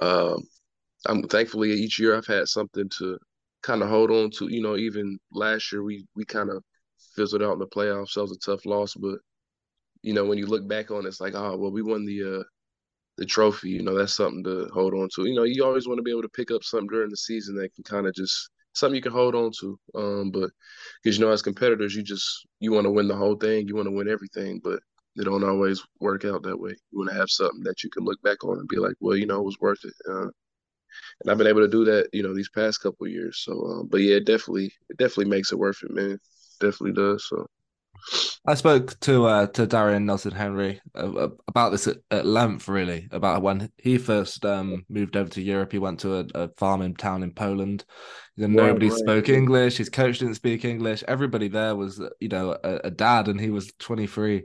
[0.00, 0.42] um,
[1.06, 3.18] I'm thankfully each year I've had something to
[3.62, 4.48] kind of hold on to.
[4.52, 6.62] You know, even last year we we kind of
[7.16, 8.14] fizzled out in the playoffs.
[8.14, 9.18] That was a tough loss, but
[10.02, 12.40] you know when you look back on it, it's like, oh well, we won the
[12.40, 12.44] uh,
[13.18, 13.70] the trophy.
[13.70, 15.26] You know, that's something to hold on to.
[15.26, 17.56] You know, you always want to be able to pick up something during the season
[17.56, 19.78] that can kind of just something you can hold on to.
[19.94, 20.50] Um, but
[21.02, 23.66] because you know, as competitors, you just you want to win the whole thing.
[23.68, 24.80] You want to win everything, but
[25.16, 26.70] it don't always work out that way.
[26.92, 29.16] You want to have something that you can look back on and be like, well,
[29.16, 29.94] you know, it was worth it.
[30.08, 30.28] Uh,
[31.20, 33.40] and I've been able to do that, you know, these past couple years.
[33.44, 36.18] So, um, but yeah, it definitely, it definitely makes it worth it, man.
[36.60, 37.26] Definitely does.
[37.28, 37.46] So.
[38.46, 43.08] I spoke to uh, to Darian Nelson Henry uh, about this at, at, length, really,
[43.10, 45.72] about when he first um, moved over to Europe.
[45.72, 47.84] He went to a, a farming town in Poland.
[48.38, 48.98] Right, nobody right.
[48.98, 49.76] spoke English.
[49.76, 51.04] His coach didn't speak English.
[51.06, 54.44] Everybody there was, you know, a, a dad, and he was twenty three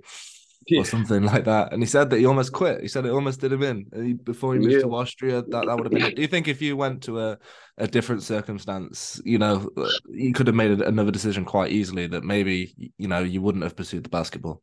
[0.67, 0.81] yeah.
[0.81, 1.73] or something like that.
[1.73, 2.81] And he said that he almost quit.
[2.81, 4.79] He said it almost did him in he, before he moved yeah.
[4.81, 5.41] to Austria.
[5.41, 6.15] That that would have been it.
[6.15, 7.37] Do you think if you went to a,
[7.77, 9.69] a different circumstance, you know,
[10.09, 13.75] you could have made another decision quite easily that maybe you know you wouldn't have
[13.75, 14.61] pursued the basketball?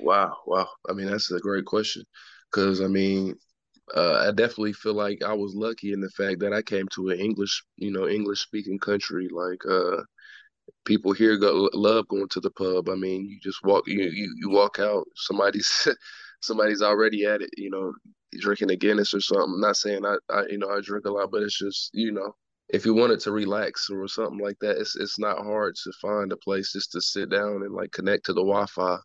[0.00, 0.68] Wow, wow.
[0.88, 2.04] I mean, that's a great question
[2.50, 3.36] because I mean,
[3.94, 7.10] uh, I definitely feel like I was lucky in the fact that I came to
[7.10, 9.28] an English, you know, English speaking country.
[9.30, 10.02] Like, uh,
[10.84, 12.88] people here go love going to the pub.
[12.88, 15.88] I mean, you just walk you you, you walk out, somebody's
[16.40, 17.92] somebody's already at it, you know,
[18.40, 19.54] drinking a Guinness or something.
[19.54, 22.12] I'm not saying I, I you know I drink a lot, but it's just you
[22.12, 22.34] know
[22.72, 26.32] if you wanted to relax or something like that, it's it's not hard to find
[26.32, 28.96] a place just to sit down and like connect to the Wi-Fi,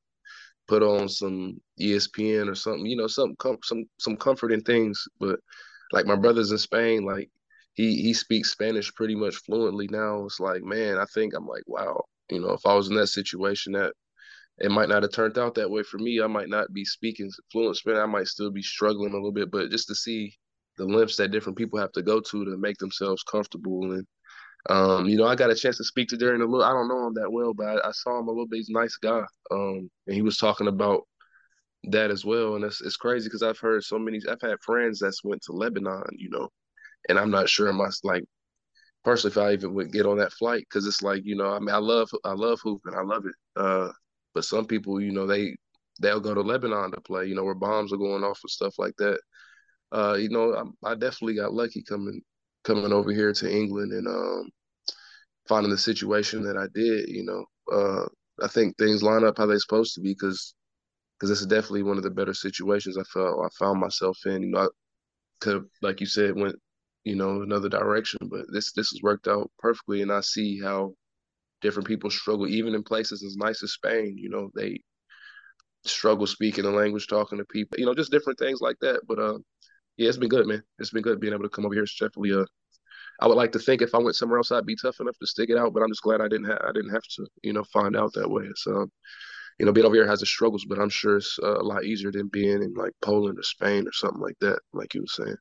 [0.68, 5.04] put on some ESPN or something, you know, some some some comforting things.
[5.20, 5.40] But
[5.92, 7.30] like my brothers in Spain, like
[7.78, 10.26] he he speaks Spanish pretty much fluently now.
[10.26, 13.08] It's like, man, I think I'm like, wow, you know, if I was in that
[13.08, 13.94] situation, that
[14.60, 16.22] it might not have turned out that way for me.
[16.22, 18.02] I might not be speaking fluent Spanish.
[18.02, 20.36] I might still be struggling a little bit, but just to see
[20.78, 24.06] the lengths that different people have to go to to make themselves comfortable and
[24.70, 26.64] um, you know, I got a chance to speak to Darren a little.
[26.64, 28.58] I don't know him that well, but I, I saw him a little bit.
[28.58, 31.04] He's a nice guy, um, and he was talking about
[31.86, 32.56] that as well.
[32.56, 34.20] And it's it's crazy because I've heard so many.
[34.30, 36.50] I've had friends that's went to Lebanon, you know,
[37.10, 38.24] and I'm not sure my like
[39.04, 41.60] personally if I even would get on that flight because it's like you know I
[41.60, 43.90] mean I love I love hooping I love it uh
[44.34, 45.56] but some people you know they
[46.02, 48.76] they'll go to Lebanon to play you know where bombs are going off and stuff
[48.80, 49.20] like that.
[49.92, 52.22] Uh you know I, I definitely got lucky coming
[52.64, 54.50] coming over here to England and um
[55.48, 57.46] finding the situation that I did you know.
[57.72, 58.08] Uh
[58.44, 60.54] I think things line up how they're supposed to be because
[61.20, 64.44] because this is definitely one of the better situations I felt I found myself in
[64.44, 64.70] you know
[65.46, 66.56] I like you said went
[67.08, 68.20] you know, another direction.
[68.24, 70.94] But this this has worked out perfectly, and I see how
[71.62, 74.16] different people struggle, even in places as nice as Spain.
[74.18, 74.82] You know, they
[75.86, 77.80] struggle speaking the language, talking to people.
[77.80, 79.02] You know, just different things like that.
[79.08, 79.38] But uh,
[79.98, 80.64] yeah, it's been good, man.
[80.80, 81.84] It's been good being able to come over here.
[81.84, 82.46] It's definitely uh,
[83.22, 85.28] I would like to think if I went somewhere else, I'd be tough enough to
[85.28, 85.74] stick it out.
[85.74, 88.14] But I'm just glad I didn't have I didn't have to, you know, find out
[88.14, 88.46] that way.
[88.56, 88.88] So
[89.60, 91.84] you know, being over here has its struggles, but I'm sure it's uh, a lot
[91.84, 95.08] easier than being in like Poland or Spain or something like that, like you were
[95.08, 95.38] saying.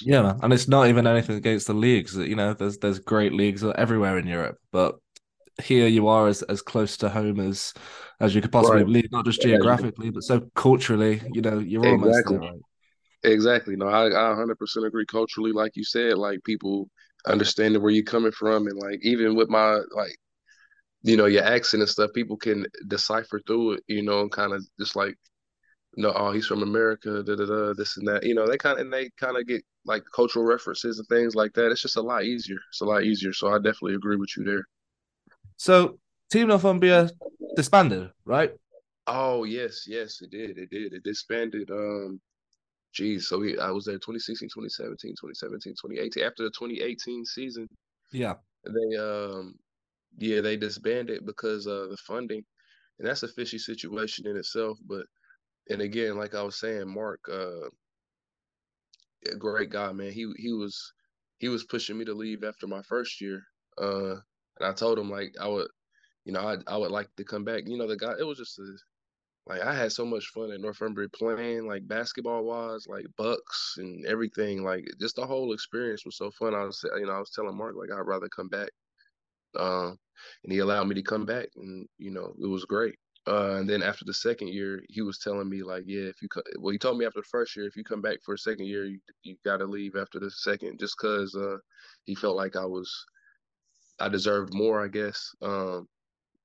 [0.00, 2.16] Yeah, and it's not even anything against the leagues.
[2.16, 4.96] You know, there's there's great leagues everywhere in Europe, but
[5.62, 7.74] here you are as, as close to home as
[8.20, 8.92] as you could possibly right.
[9.02, 11.20] be, not just geographically, but so culturally.
[11.32, 12.38] You know, you're almost exactly.
[12.38, 12.50] there.
[12.50, 12.60] Right?
[13.24, 13.76] Exactly.
[13.76, 15.04] No, I, I 100% agree.
[15.06, 16.88] Culturally, like you said, like people
[17.26, 20.16] understanding where you're coming from, and like even with my like
[21.02, 23.84] you know your accent and stuff, people can decipher through it.
[23.88, 25.16] You know, and kind of just like
[25.98, 28.22] no, oh, he's from America, da da da, this and that.
[28.22, 31.34] You know, they kind of and they kind of get like cultural references and things
[31.34, 31.72] like that.
[31.72, 32.58] It's just a lot easier.
[32.70, 33.32] It's a lot easier.
[33.32, 34.64] So I definitely agree with you there.
[35.56, 35.98] So
[36.30, 37.10] Team Northumbria
[37.56, 38.52] disbanded, right?
[39.08, 40.56] Oh yes, yes, it did.
[40.56, 40.94] It did.
[40.94, 41.68] It disbanded.
[41.72, 42.20] Um,
[42.94, 46.22] geez, so we, I was there 2016, 2017, 2017, 2018.
[46.22, 47.66] After the 2018 season,
[48.12, 48.34] yeah,
[48.64, 49.56] they um,
[50.16, 52.44] yeah, they disbanded because of the funding,
[53.00, 54.78] and that's a fishy situation in itself.
[54.86, 55.04] But
[55.70, 57.68] and again, like I was saying, Mark, uh,
[59.30, 60.12] a great guy, man.
[60.12, 60.92] He he was
[61.38, 63.42] he was pushing me to leave after my first year.
[63.80, 64.12] Uh,
[64.58, 65.68] and I told him like I would,
[66.24, 67.64] you know, I I would like to come back.
[67.66, 68.14] You know, the guy.
[68.18, 68.64] It was just a,
[69.46, 74.06] like I had so much fun at Northumbria playing, like basketball wise, like BUCS and
[74.06, 74.62] everything.
[74.64, 76.54] Like just the whole experience was so fun.
[76.54, 78.70] I was, you know, I was telling Mark like I'd rather come back,
[79.58, 79.98] um,
[80.44, 82.96] and he allowed me to come back, and you know, it was great.
[83.28, 86.28] Uh, and then after the second year, he was telling me like, yeah, if you
[86.30, 88.38] co-, well, he told me after the first year, if you come back for a
[88.38, 91.58] second year, you you got to leave after the second, just cause uh,
[92.06, 92.92] he felt like I was
[94.00, 95.34] I deserved more, I guess.
[95.42, 95.88] Um,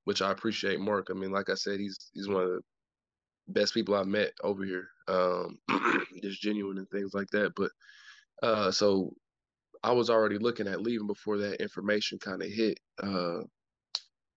[0.05, 1.07] which I appreciate Mark.
[1.09, 2.61] I mean, like I said, he's he's one of the
[3.49, 4.89] best people I've met over here.
[5.07, 5.59] Um,
[6.23, 7.53] just genuine and things like that.
[7.55, 7.71] But
[8.43, 9.13] uh, so
[9.83, 12.79] I was already looking at leaving before that information kind of hit.
[13.01, 13.41] Uh,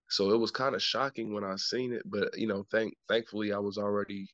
[0.09, 3.53] so it was kind of shocking when I seen it, but you know, thank thankfully
[3.53, 4.29] I was already,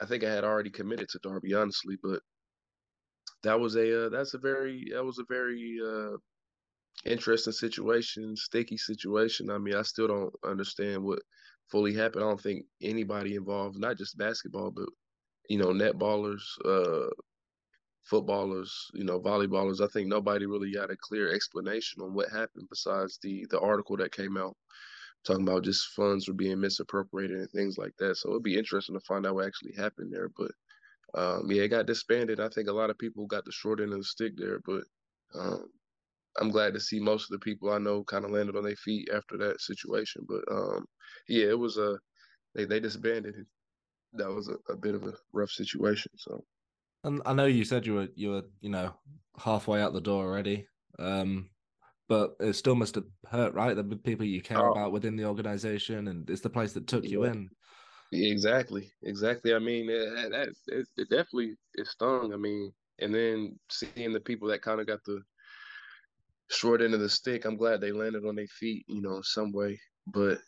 [0.00, 1.96] I think I had already committed to Derby honestly.
[2.02, 2.20] But
[3.42, 6.16] that was a uh, that's a very that was a very uh,
[7.04, 9.50] interesting situation, sticky situation.
[9.50, 11.20] I mean, I still don't understand what
[11.70, 12.24] fully happened.
[12.24, 14.88] I don't think anybody involved, not just basketball, but
[15.48, 17.10] you know, netballers, uh,
[18.04, 19.80] footballers, you know, volleyballers.
[19.82, 23.96] I think nobody really got a clear explanation on what happened besides the the article
[23.98, 24.56] that came out
[25.24, 28.16] talking about just funds were being misappropriated and things like that.
[28.16, 30.30] So it'd be interesting to find out what actually happened there.
[30.36, 30.52] But
[31.14, 32.40] um, yeah, it got disbanded.
[32.40, 34.84] I think a lot of people got the short end of the stick there, but
[35.34, 35.66] um,
[36.40, 38.76] I'm glad to see most of the people I know kind of landed on their
[38.76, 40.26] feet after that situation.
[40.28, 40.86] But um,
[41.28, 41.98] yeah, it was a
[42.54, 43.36] they they disbanded.
[44.14, 46.12] That was a, a bit of a rough situation.
[46.16, 46.44] So,
[47.04, 48.94] and I know you said you were you were you know
[49.38, 50.66] halfway out the door already,
[50.98, 51.50] um,
[52.08, 53.74] but it still must have hurt, right?
[53.76, 54.72] The people you care oh.
[54.72, 57.10] about within the organization, and it's the place that took yeah.
[57.10, 57.48] you in.
[58.12, 59.54] Exactly, exactly.
[59.54, 62.32] I mean, it, it, it definitely it stung.
[62.32, 65.20] I mean, and then seeing the people that kind of got the
[66.50, 67.44] short end of the stick.
[67.44, 69.80] I'm glad they landed on their feet, you know, some way.
[70.06, 70.38] But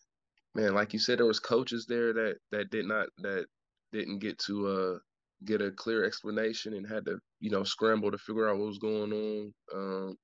[0.55, 3.47] man, like you said, there was coaches there that that did not that
[3.93, 4.99] didn't get to uh
[5.45, 8.79] get a clear explanation and had to, you know, scramble to figure out what was
[8.79, 9.55] going on.
[9.75, 10.17] Um,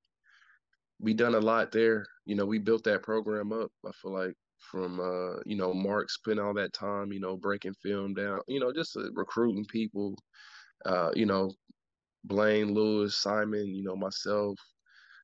[1.01, 2.07] we done a lot there.
[2.25, 3.71] You know, we built that program up.
[3.87, 4.35] I feel like
[4.71, 8.61] from uh, you know, Mark spent all that time, you know, breaking film down, you
[8.61, 10.17] know, just uh, recruiting people.
[10.85, 11.53] Uh, you know,
[12.25, 14.59] Blaine, Lewis, Simon, you know, myself,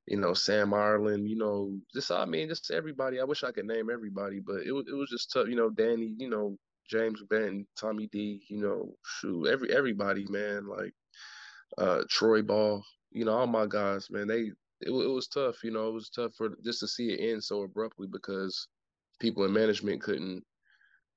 [0.07, 3.20] you know, Sam Ireland, you know, just I mean, just everybody.
[3.20, 5.48] I wish I could name everybody, but it was it was just tough.
[5.48, 6.57] You know, Danny, you know,
[6.88, 10.92] James Benton, Tommy D, you know, shoot, every everybody, man, like
[11.79, 15.57] uh Troy Ball, you know, all my guys, man, they it, it was tough.
[15.64, 18.68] You know, it was tough for just to see it end so abruptly because
[19.20, 20.42] people in management couldn't.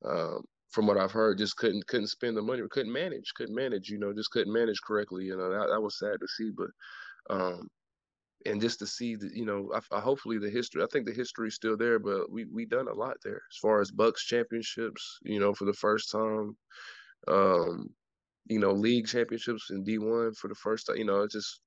[0.03, 3.89] Um, from what I've heard, just couldn't couldn't spend the money, couldn't manage, couldn't manage,
[3.89, 5.25] you know, just couldn't manage correctly.
[5.25, 6.49] You know, that, that was sad to see.
[6.55, 6.69] But
[7.29, 7.67] um,
[8.45, 10.83] and just to see the, you know, I, I, hopefully the history.
[10.83, 13.57] I think the history is still there, but we we done a lot there as
[13.61, 15.19] far as BUCS championships.
[15.23, 16.57] You know, for the first time,
[17.27, 17.89] um,
[18.47, 20.97] you know, league championships in D one for the first time.
[20.97, 21.61] You know, it's just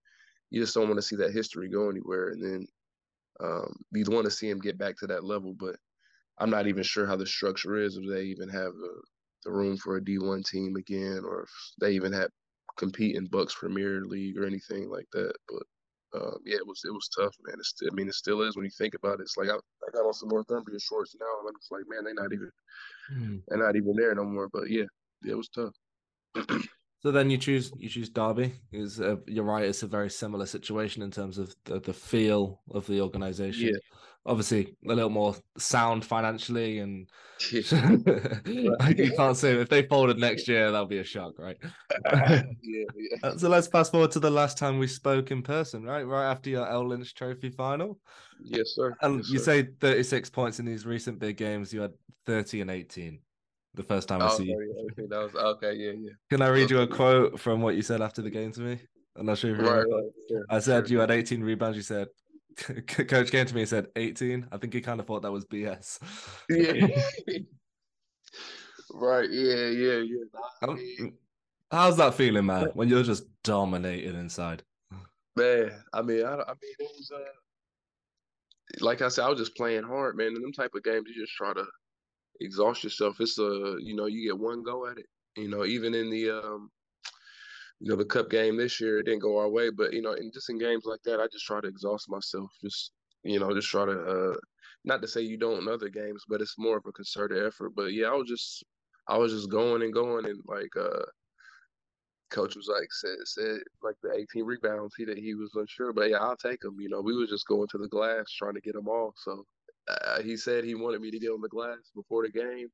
[0.51, 2.67] you just don't want to see that history go anywhere, and then
[3.41, 5.55] um, you want to see him get back to that level.
[5.59, 5.77] But
[6.39, 9.03] I'm not even sure how the structure is if they even have the
[9.45, 12.31] the room for a D one team again, or if they even have
[12.77, 15.33] compete in BUCS Premier League or anything like that.
[15.49, 15.63] But
[16.15, 17.57] um, yeah, it was it was tough, man.
[17.59, 19.23] It's, I mean, it still is when you think about it.
[19.23, 22.15] It's like I, I got on some Northumbria shorts now, and it's like, man, they're
[22.15, 22.51] not even
[23.13, 23.43] mm.
[23.49, 24.49] they're not even there no more.
[24.53, 24.85] But yeah,
[25.23, 25.75] yeah it was tough.
[27.05, 28.55] So then you choose you choose Derby.
[28.73, 29.65] Is uh, you're right.
[29.65, 33.69] It's a very similar situation in terms of the, the feel of the organization.
[33.69, 33.79] Yeah.
[34.25, 37.07] Obviously, a little more sound financially, and
[37.51, 41.59] you can't say if they folded next year, that'll be a shock, right?
[42.11, 42.85] yeah, yeah.
[43.23, 46.05] Uh, so let's fast forward to the last time we spoke in person, right?
[46.05, 47.99] Right after your L Lynch Trophy final.
[48.43, 48.97] Yes, sir.
[49.03, 49.63] And yes, you sir.
[49.63, 51.71] say 36 points in these recent big games.
[51.71, 51.93] You had
[52.25, 53.19] 30 and 18
[53.75, 54.87] the first time I oh, see you.
[54.93, 55.75] Okay, that was okay.
[55.75, 56.11] Yeah, yeah.
[56.31, 58.79] Can I read you a quote from what you said after the game to me?
[59.17, 60.95] I'm not sure if you right, right, sure, I said sure.
[60.95, 61.77] you had 18 rebounds.
[61.77, 62.09] You said
[62.87, 64.49] coach came to me and said 18.
[64.51, 65.99] I think he kind of thought that was BS.
[66.49, 66.87] Yeah.
[68.93, 69.31] right.
[69.31, 69.67] Yeah.
[69.67, 70.03] Yeah.
[70.03, 71.07] Yeah.
[71.71, 72.69] how's that feeling, man?
[72.75, 74.63] When you're just dominated inside.
[75.37, 77.19] Man, I mean, I, I mean, it was uh,
[78.81, 80.29] like I said, I was just playing hard, man.
[80.29, 81.65] In them type of games, you just try to
[82.41, 83.21] exhaust yourself.
[83.21, 85.07] It's a you know you get one go at it.
[85.37, 86.71] You know even in the um
[87.81, 90.13] you know the cup game this year it didn't go our way, but you know
[90.13, 92.51] in just in games like that I just try to exhaust myself.
[92.63, 92.93] Just
[93.23, 94.37] you know just try to uh
[94.85, 97.71] not to say you don't in other games, but it's more of a concerted effort.
[97.75, 98.65] But yeah, I was just
[99.09, 101.05] I was just going and going and like uh
[102.31, 106.11] coach was like said said like the 18 rebounds he that he was unsure but
[106.11, 108.61] yeah I'll take them you know we was just going to the glass trying to
[108.61, 109.47] get them all so
[109.89, 112.69] uh, he said he wanted me to get on the glass before the game.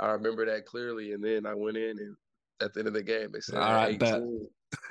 [0.00, 2.16] I remember that clearly, and then I went in, and
[2.60, 4.22] at the end of the game, they said, "All right, bet."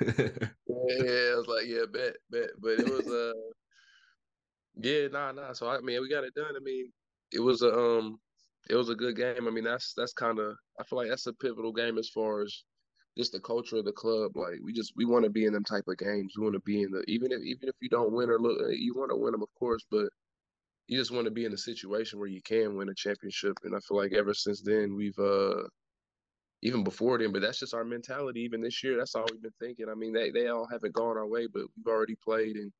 [0.00, 3.32] yeah, I was like, "Yeah, bet, bet," but it was uh,
[4.76, 5.52] yeah, nah, nah.
[5.52, 6.54] So I mean, we got it done.
[6.56, 6.90] I mean,
[7.32, 8.18] it was a um,
[8.70, 9.46] it was a good game.
[9.46, 12.42] I mean, that's that's kind of I feel like that's a pivotal game as far
[12.42, 12.64] as
[13.16, 14.36] just the culture of the club.
[14.36, 16.34] Like we just we want to be in them type of games.
[16.36, 18.58] We want to be in the even if even if you don't win or look,
[18.70, 20.08] you want to win them, of course, but
[20.88, 23.54] you just want to be in a situation where you can win a championship.
[23.64, 25.62] And I feel like ever since then, we've uh
[26.62, 28.40] even before then, but that's just our mentality.
[28.40, 29.88] Even this year, that's all we've been thinking.
[29.90, 32.72] I mean, they they all haven't gone our way, but we've already played, and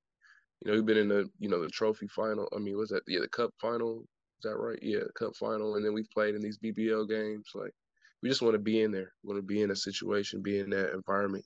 [0.60, 2.48] you know, we've been in the you know the trophy final.
[2.54, 4.04] I mean, was that yeah the cup final?
[4.38, 4.78] Is that right?
[4.82, 7.50] Yeah, cup final, and then we've played in these BBL games.
[7.54, 7.72] Like,
[8.22, 9.12] we just want to be in there.
[9.22, 11.44] We want to be in a situation, be in that environment.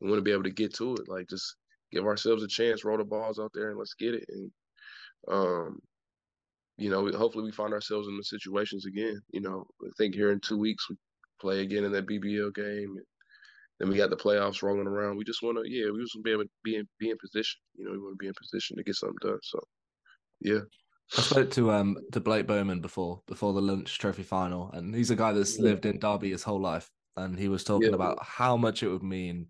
[0.00, 1.08] We want to be able to get to it.
[1.08, 1.56] Like, just
[1.92, 4.24] give ourselves a chance, roll the balls out there, and let's get it.
[4.28, 4.50] And
[5.28, 5.80] um,
[6.78, 9.20] you know, hopefully we find ourselves in the situations again.
[9.30, 10.96] You know, I think here in two weeks we
[11.40, 12.96] play again in that BBL game.
[12.96, 13.06] And
[13.78, 15.16] then we got the playoffs rolling around.
[15.16, 17.10] We just want to, yeah, we just want to be able to be in, be
[17.10, 17.58] in position.
[17.76, 19.38] You know, we want to be in position to get something done.
[19.42, 19.60] So,
[20.40, 20.60] yeah.
[21.16, 25.12] I spoke to um to Blake Bowman before before the lunch Trophy final, and he's
[25.12, 25.62] a guy that's yeah.
[25.62, 27.94] lived in Derby his whole life, and he was talking yeah.
[27.94, 29.46] about how much it would mean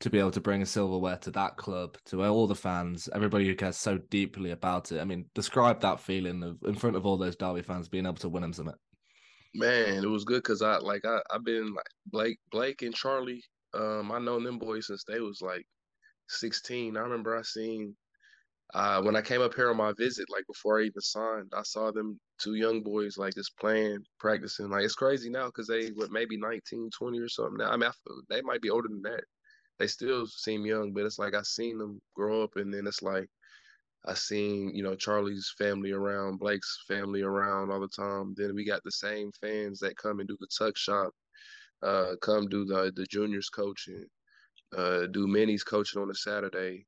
[0.00, 3.46] to be able to bring a silverware to that club, to all the fans, everybody
[3.46, 5.00] who cares so deeply about it.
[5.00, 8.16] I mean, describe that feeling of in front of all those Derby fans being able
[8.16, 8.74] to win them something.
[9.54, 13.42] Man, it was good because I like I I've been like Blake Blake and Charlie.
[13.72, 15.64] Um, I known them boys since they was like
[16.28, 16.98] sixteen.
[16.98, 17.96] I remember I seen
[18.74, 21.62] uh, when I came up here on my visit, like before I even signed, I
[21.62, 24.68] saw them two young boys like just playing, practicing.
[24.68, 27.70] Like it's crazy now because they what maybe 19, 20 or something now.
[27.70, 27.92] I mean, I
[28.28, 29.24] they might be older than that
[29.78, 33.02] they still seem young, but it's like I seen them grow up, and then it's
[33.02, 33.28] like
[34.06, 38.34] I seen you know Charlie's family around, Blake's family around all the time.
[38.36, 41.12] Then we got the same fans that come and do the tuck shop,
[41.82, 44.06] uh, come do the the juniors coaching,
[44.76, 46.86] uh, do minis coaching on a Saturday,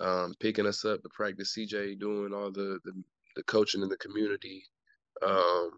[0.00, 1.56] um, picking us up to practice.
[1.56, 2.92] CJ doing all the the,
[3.36, 4.64] the coaching in the community.
[5.26, 5.70] Um,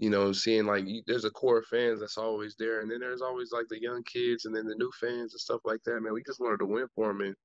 [0.00, 3.20] you know, seeing like there's a core of fans that's always there, and then there's
[3.20, 6.00] always like the young kids, and then the new fans and stuff like that.
[6.00, 7.36] Man, we just wanted to win for them, and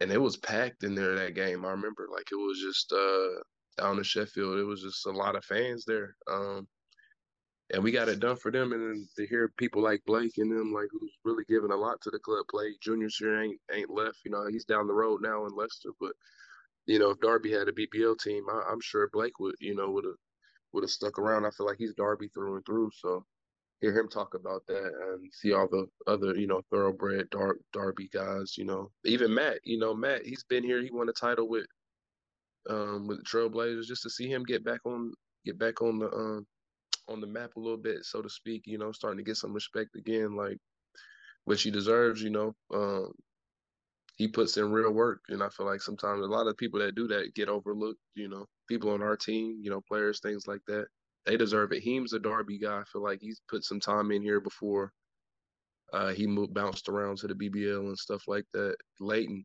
[0.00, 1.64] and it was packed in there that game.
[1.64, 3.40] I remember like it was just uh
[3.78, 6.16] down in Sheffield, it was just a lot of fans there.
[6.28, 6.66] Um,
[7.72, 10.50] and we got it done for them, and then to hear people like Blake and
[10.50, 13.90] them, like who's really giving a lot to the club, play juniors here ain't ain't
[13.90, 14.18] left.
[14.24, 16.14] You know, he's down the road now in Leicester, but
[16.86, 19.88] you know, if Derby had a BBL team, I, am sure Blake would, you know,
[19.92, 20.16] would have
[20.72, 21.44] would have stuck around.
[21.44, 22.90] I feel like he's Derby through and through.
[22.94, 23.24] So
[23.80, 28.08] hear him talk about that and see all the other, you know, thoroughbred Dar- Derby
[28.12, 30.82] guys, you know, even Matt, you know, Matt, he's been here.
[30.82, 31.66] He won a title with,
[32.70, 35.12] um, with the Trailblazers just to see him get back on,
[35.44, 36.46] get back on the, um,
[37.08, 39.52] on the map a little bit, so to speak, you know, starting to get some
[39.52, 40.58] respect again, like,
[41.44, 42.54] which he deserves, you know.
[42.72, 43.10] Um,
[44.22, 46.94] he puts in real work, and I feel like sometimes a lot of people that
[46.94, 47.98] do that get overlooked.
[48.14, 50.86] You know, people on our team, you know, players, things like that,
[51.26, 51.82] they deserve it.
[51.82, 52.78] Heem's a Derby guy.
[52.78, 54.92] I feel like he's put some time in here before
[55.92, 58.76] uh, he moved, bounced around to the BBL and stuff like that.
[59.00, 59.44] Leighton,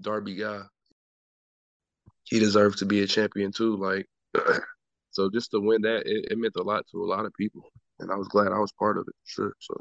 [0.00, 0.60] Derby guy,
[2.22, 3.74] he deserves to be a champion too.
[3.74, 4.06] Like,
[5.10, 7.68] so just to win that, it, it meant a lot to a lot of people,
[7.98, 9.14] and I was glad I was part of it.
[9.24, 9.52] Sure.
[9.58, 9.74] So.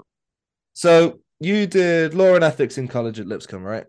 [0.73, 3.85] So you did law and ethics in college at Lipscomb, right?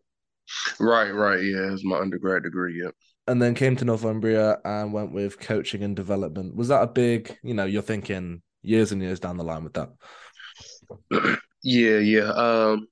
[0.81, 1.43] Right, right.
[1.43, 2.81] Yeah, it's my undergrad degree.
[2.83, 2.95] Yep.
[3.27, 6.57] And then came to Northumbria and went with coaching and development.
[6.57, 9.75] Was that a big, you know, you're thinking years and years down the line with
[9.75, 9.91] that?
[11.63, 12.31] yeah, yeah.
[12.33, 12.87] Um,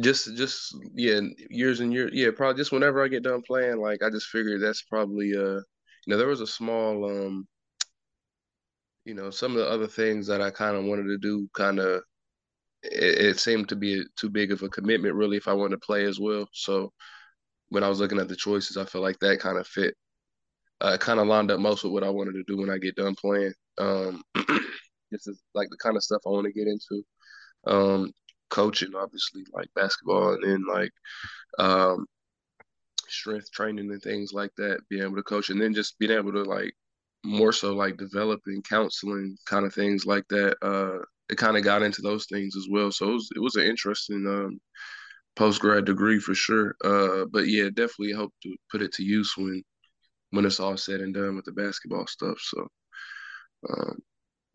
[0.00, 2.10] just, just yeah, years and years.
[2.12, 5.60] Yeah, probably just whenever I get done playing, like I just figured that's probably uh,
[6.06, 7.46] you know, there was a small um,
[9.04, 11.78] you know, some of the other things that I kind of wanted to do, kind
[11.78, 12.02] of
[12.82, 15.86] it, it, seemed to be too big of a commitment really if I wanted to
[15.86, 16.48] play as well.
[16.52, 16.92] So
[17.68, 19.94] when I was looking at the choices, I felt like that kind of fit,
[20.80, 22.96] uh, kind of lined up most with what I wanted to do when I get
[22.96, 23.54] done playing.
[23.78, 24.22] Um,
[25.10, 27.04] this is like the kind of stuff I want to get into.
[27.66, 28.12] Um,
[28.50, 30.92] coaching, obviously, like basketball, and then like
[31.58, 32.06] um,
[33.08, 34.80] strength training and things like that.
[34.90, 36.74] Being able to coach, and then just being able to like
[37.24, 40.56] more so like developing counseling kind of things like that.
[40.62, 42.92] Uh, it kind of got into those things as well.
[42.92, 44.60] So it was, it was an interesting um,
[45.36, 46.76] post grad degree for sure.
[46.84, 49.62] Uh, but yeah, definitely hope to put it to use when
[50.30, 52.38] when it's all said and done with the basketball stuff.
[52.40, 52.68] So
[53.70, 53.98] um,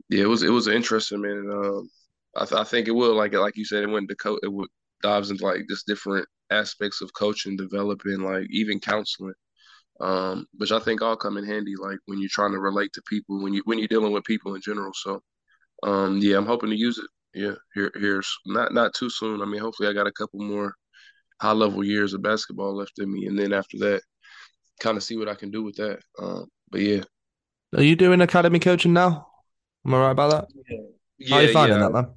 [0.10, 1.50] yeah, it was it was interesting, man.
[1.52, 1.90] Um,
[2.36, 4.52] I, th- I think it will like like you said, it went to co- it
[4.54, 4.70] would
[5.04, 9.34] dives into like just different aspects of coaching, developing, like even counseling
[10.02, 13.02] um, which I think all come in handy, like when you're trying to relate to
[13.08, 14.92] people, when you when you're dealing with people in general.
[14.94, 15.22] So,
[15.84, 17.08] um, yeah, I'm hoping to use it.
[17.34, 19.42] Yeah, here here's not not too soon.
[19.42, 20.74] I mean, hopefully, I got a couple more
[21.42, 24.02] high level years of basketball left in me, and then after that,
[24.80, 26.00] kind of see what I can do with that.
[26.20, 27.04] Um, but yeah,
[27.76, 29.28] are you doing academy coaching now?
[29.86, 30.48] Am I right about that?
[31.20, 31.30] Yeah.
[31.30, 31.84] How are you finding yeah.
[31.84, 32.08] that, man?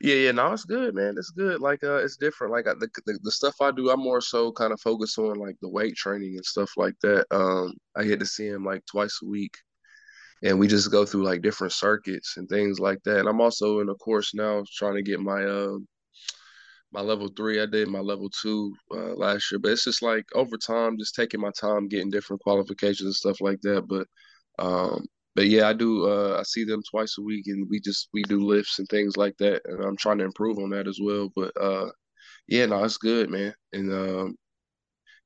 [0.00, 1.14] Yeah, yeah, no, it's good, man.
[1.16, 1.60] It's good.
[1.60, 2.52] Like, uh, it's different.
[2.52, 5.56] Like, the, the the stuff I do, I'm more so kind of focused on like
[5.62, 7.26] the weight training and stuff like that.
[7.30, 9.56] Um, I get to see him like twice a week,
[10.42, 13.20] and we just go through like different circuits and things like that.
[13.20, 15.76] And I'm also in a course now trying to get my uh,
[16.92, 17.60] my level three.
[17.60, 21.14] I did my level two uh, last year, but it's just like over time, just
[21.14, 23.86] taking my time, getting different qualifications and stuff like that.
[23.88, 24.06] But
[24.58, 26.06] um, but yeah, I do.
[26.08, 29.16] Uh, I see them twice a week, and we just we do lifts and things
[29.16, 29.62] like that.
[29.66, 31.30] And I'm trying to improve on that as well.
[31.36, 31.90] But uh,
[32.48, 33.54] yeah, no, it's good, man.
[33.72, 34.36] And um,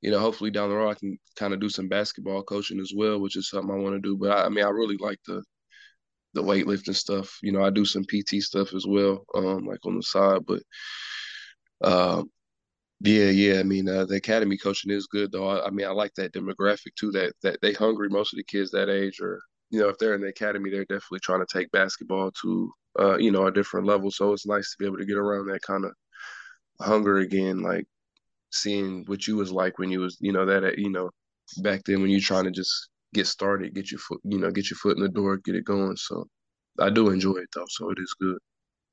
[0.00, 2.92] you know, hopefully down the road I can kind of do some basketball coaching as
[2.94, 4.16] well, which is something I want to do.
[4.16, 5.42] But I, I, mean, I really like the
[6.34, 7.38] the weightlifting stuff.
[7.42, 10.42] You know, I do some PT stuff as well, um, like on the side.
[10.46, 10.62] But
[11.82, 12.22] uh,
[13.00, 13.60] yeah, yeah.
[13.60, 15.48] I mean, uh, the academy coaching is good though.
[15.48, 17.10] I, I mean, I like that demographic too.
[17.12, 18.08] That that they hungry.
[18.08, 19.40] Most of the kids that age are
[19.70, 23.16] you know, if they're in the academy, they're definitely trying to take basketball to, uh,
[23.18, 24.10] you know, a different level.
[24.10, 25.92] So it's nice to be able to get around that kind of
[26.80, 27.86] hunger again, like
[28.50, 31.10] seeing what you was like when you was, you know, that, uh, you know,
[31.58, 34.70] back then when you're trying to just get started, get your foot, you know, get
[34.70, 35.96] your foot in the door, get it going.
[35.96, 36.26] So
[36.78, 37.66] I do enjoy it though.
[37.68, 38.38] So it is good.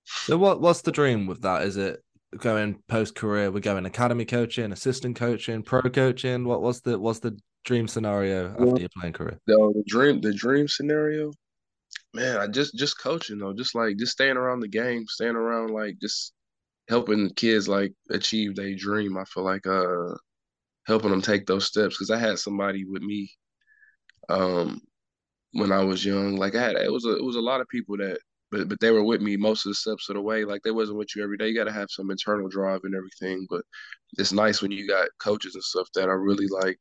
[0.06, 1.64] So what, what's the dream with that?
[1.64, 2.02] Is it
[2.38, 3.52] going post career?
[3.52, 6.46] We're going academy coaching, assistant coaching, pro coaching.
[6.46, 9.38] What was the, what's the dream scenario after well, your playing career?
[9.46, 11.32] The, the dream, the dream scenario,
[12.14, 12.38] man.
[12.38, 15.98] I just just coaching though, just like just staying around the game, staying around like
[16.02, 16.34] just
[16.90, 19.18] helping kids like achieve their dream.
[19.18, 20.16] I feel like uh
[20.88, 23.32] helping them take those steps because I had somebody with me
[24.30, 24.82] um
[25.54, 26.38] when I was young.
[26.38, 28.20] Like I had it was a it was a lot of people that
[28.52, 30.46] but but they were with me most of the steps of the way.
[30.46, 31.50] Like they wasn't with you every day.
[31.50, 33.48] You got to have some internal drive and everything.
[33.50, 33.64] But
[34.18, 36.78] it's nice when you got coaches and stuff that are really like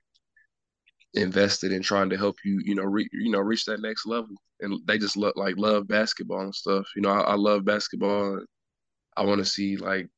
[1.15, 4.37] invested in trying to help you, you know, re, you know, reach that next level.
[4.61, 6.87] And they just look like love basketball and stuff.
[6.97, 8.41] You know, I, I love basketball.
[9.17, 10.09] I want to see like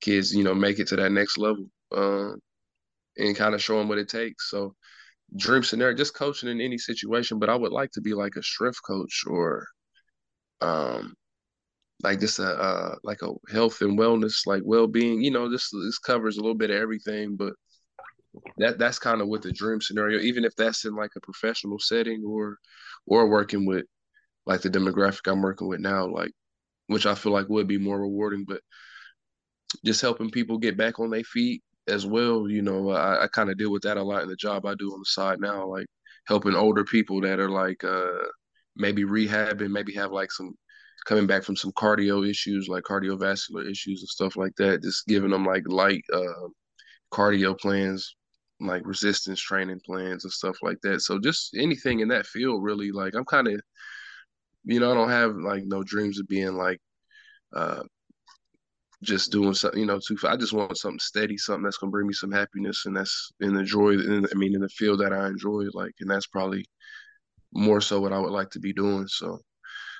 [0.00, 2.38] kids, you know, make it to that next level um,
[3.16, 4.50] and kind of show them what it takes.
[4.50, 4.74] So,
[5.36, 7.38] dream scenario, just coaching in any situation.
[7.38, 9.66] But I would like to be like a strength coach or,
[10.60, 11.14] um,
[12.02, 15.22] like just a uh, like a health and wellness, like well being.
[15.22, 17.54] You know, this this covers a little bit of everything, but
[18.58, 21.78] that that's kind of what the dream scenario even if that's in like a professional
[21.78, 22.58] setting or
[23.06, 23.84] or working with
[24.46, 26.32] like the demographic i'm working with now like
[26.86, 28.60] which i feel like would be more rewarding but
[29.84, 33.50] just helping people get back on their feet as well you know i, I kind
[33.50, 35.66] of deal with that a lot in the job i do on the side now
[35.66, 35.86] like
[36.26, 38.26] helping older people that are like uh
[38.76, 40.54] maybe rehabbing maybe have like some
[41.04, 45.30] coming back from some cardio issues like cardiovascular issues and stuff like that just giving
[45.30, 46.48] them like light uh
[47.12, 48.14] cardio plans
[48.66, 51.00] like resistance training plans and stuff like that.
[51.00, 52.92] So just anything in that field, really.
[52.92, 53.60] Like I'm kind of,
[54.64, 56.80] you know, I don't have like no dreams of being like,
[57.54, 57.82] uh,
[59.02, 60.16] just doing something, you know, too.
[60.24, 63.54] I just want something steady, something that's gonna bring me some happiness, and that's in
[63.54, 63.90] the joy.
[63.94, 66.64] In, I mean, in the field that I enjoy, like, and that's probably
[67.52, 69.06] more so what I would like to be doing.
[69.08, 69.40] So,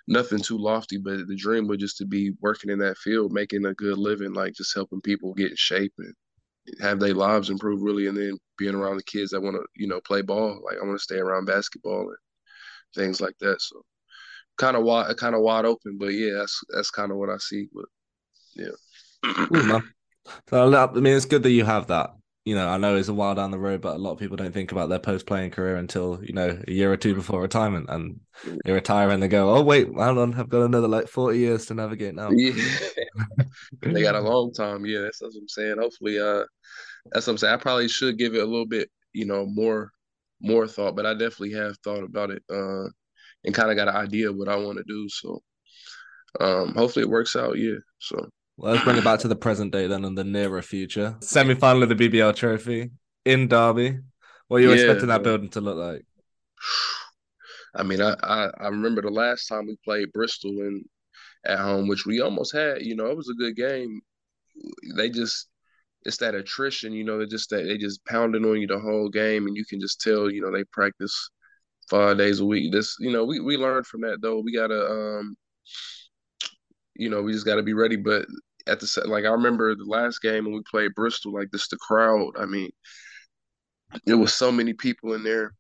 [0.09, 3.67] nothing too lofty, but the dream would just to be working in that field, making
[3.67, 6.15] a good living, like just helping people get in shape and
[6.81, 9.89] have their lives improve really, and then being around the kids that want to, you
[9.89, 10.61] know, play ball.
[10.65, 12.17] Like I want to stay around basketball and
[12.95, 13.61] things like that.
[13.61, 13.83] So
[14.59, 17.37] kind of wide, kind of wide open, but yeah, that's that's kind of what I
[17.39, 17.69] see.
[17.73, 17.85] But
[18.55, 18.73] yeah,
[19.55, 19.83] Ooh.
[20.49, 22.15] So I mean, it's good that you have that.
[22.45, 24.37] You know, I know it's a while down the road, but a lot of people
[24.37, 27.87] don't think about their post-playing career until you know a year or two before retirement,
[27.89, 28.19] and
[28.65, 31.67] they retire and they go, "Oh wait, hold on, I've got another like forty years
[31.67, 32.53] to navigate now." Yeah,
[33.83, 34.85] they got a long time.
[34.85, 35.77] Yeah, that's, that's what I'm saying.
[35.79, 36.45] Hopefully, uh,
[37.13, 37.55] that's what I'm saying.
[37.55, 39.93] I probably should give it a little bit, you know, more
[40.41, 42.89] more thought, but I definitely have thought about it uh,
[43.45, 45.09] and kind of got an idea of what I want to do.
[45.09, 45.43] So
[46.41, 47.59] um, hopefully it works out.
[47.59, 47.79] Yeah.
[47.99, 51.17] So well, let's bring it back to the present day then, in the nearer future.
[51.21, 52.91] Semi final of the BBL Trophy
[53.25, 53.99] in Derby.
[54.49, 56.05] What are you yeah, expecting that building to look like?
[57.75, 60.85] I mean, I, I, I remember the last time we played Bristol and
[61.47, 62.83] at home, which we almost had.
[62.83, 64.01] You know, it was a good game.
[64.97, 65.49] They just
[66.05, 69.09] it's that attrition, you know, they just that they just pounding on you the whole
[69.09, 71.31] game, and you can just tell, you know, they practice
[71.93, 72.73] five days a week.
[72.73, 74.41] This, you know, we we learned from that though.
[74.41, 75.37] We gotta, um,
[76.97, 77.97] you know, we just gotta be ready.
[77.97, 78.27] But
[78.67, 81.77] at the like, I remember the last game when we played Bristol, like this, the
[81.77, 82.33] crowd.
[82.39, 82.71] I mean,
[84.07, 85.55] there was so many people in there.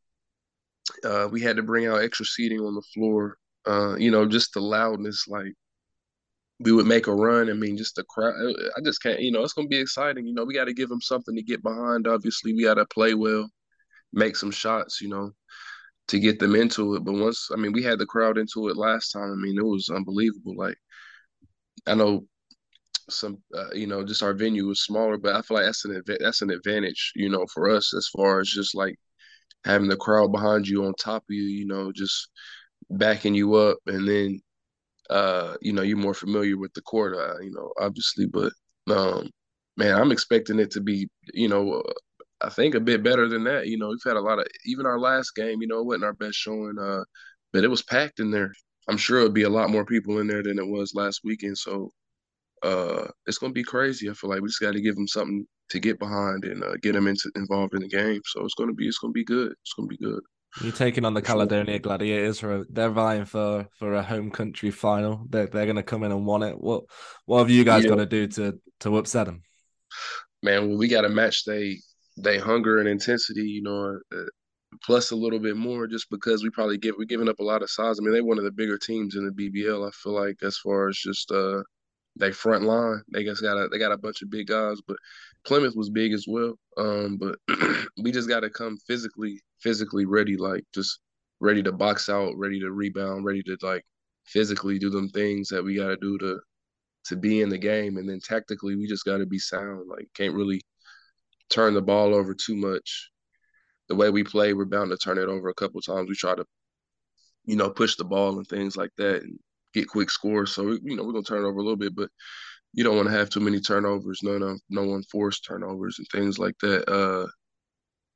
[1.04, 3.36] Uh, we had to bring out extra seating on the floor.
[3.66, 5.52] Uh, you know, just the loudness, like
[6.60, 7.50] we would make a run.
[7.50, 8.34] I mean, just the crowd.
[8.76, 9.20] I just can't.
[9.20, 10.26] You know, it's gonna be exciting.
[10.26, 12.06] You know, we got to give them something to get behind.
[12.06, 13.50] Obviously, we got to play well,
[14.14, 15.00] make some shots.
[15.02, 15.32] You know,
[16.08, 17.04] to get them into it.
[17.04, 19.32] But once, I mean, we had the crowd into it last time.
[19.32, 20.54] I mean, it was unbelievable.
[20.56, 20.76] Like,
[21.86, 22.26] I know
[23.10, 26.02] some, uh, you know, just our venue was smaller, but I feel like that's an
[26.20, 27.12] that's an advantage.
[27.16, 28.96] You know, for us as far as just like
[29.64, 31.44] having the crowd behind you on top of you.
[31.44, 32.28] You know, just
[32.90, 34.40] backing you up, and then
[35.10, 38.52] uh, you know, you're more familiar with the court, uh, you know, obviously, but
[38.88, 39.28] um,
[39.76, 41.82] man, I'm expecting it to be, you know,
[42.42, 43.66] I think a bit better than that.
[43.66, 46.04] You know, we've had a lot of even our last game, you know, it wasn't
[46.04, 47.04] our best showing, uh,
[47.52, 48.52] but it was packed in there.
[48.88, 51.56] I'm sure it'll be a lot more people in there than it was last weekend.
[51.56, 51.92] So
[52.62, 54.10] uh, it's gonna be crazy.
[54.10, 56.76] I feel like we just got to give them something to get behind and uh,
[56.82, 58.20] get them into, involved in the game.
[58.26, 59.52] So it's gonna be it's gonna be good.
[59.62, 60.22] It's gonna be good.
[60.60, 64.70] You're taking on the Caledonia Gladiators for a, they're vying for for a home country
[64.70, 65.26] final.
[65.28, 66.60] They're they're gonna come in and want it.
[66.60, 66.84] What
[67.26, 67.90] what have you guys yeah.
[67.90, 69.42] got to do to to upset them?
[70.42, 71.78] Man, well, we got to match they
[72.18, 73.42] they hunger and intensity.
[73.42, 74.24] You know, uh,
[74.84, 77.62] plus a little bit more just because we probably get we're giving up a lot
[77.62, 77.98] of size.
[77.98, 79.86] I mean, they're one of the bigger teams in the BBL.
[79.86, 81.62] I feel like as far as just uh
[82.16, 84.96] they front line, they just got a they got a bunch of big guys, but
[85.44, 86.54] Plymouth was big as well.
[86.76, 87.36] Um, but
[88.02, 91.00] we just got to come physically physically ready, like just
[91.40, 93.84] ready to box out, ready to rebound, ready to like
[94.26, 96.40] physically do them things that we got to do to
[97.06, 99.88] to be in the game, and then tactically we just got to be sound.
[99.88, 100.60] Like can't really
[101.52, 103.10] turn the ball over too much.
[103.88, 106.08] The way we play, we're bound to turn it over a couple times.
[106.08, 106.44] We try to,
[107.44, 109.38] you know, push the ball and things like that, and
[109.74, 110.52] get quick scores.
[110.52, 112.10] So you know we're gonna turn it over a little bit, but
[112.72, 116.38] you don't want to have too many turnovers, no, no, no unforced turnovers and things
[116.38, 116.88] like that.
[116.90, 117.26] Uh,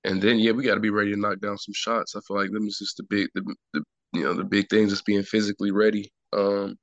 [0.04, 2.14] and then yeah, we got to be ready to knock down some shots.
[2.16, 3.42] I feel like them is just the big, the,
[3.74, 3.82] the
[4.14, 4.92] you know, the big things.
[4.92, 6.76] Just being physically ready, um,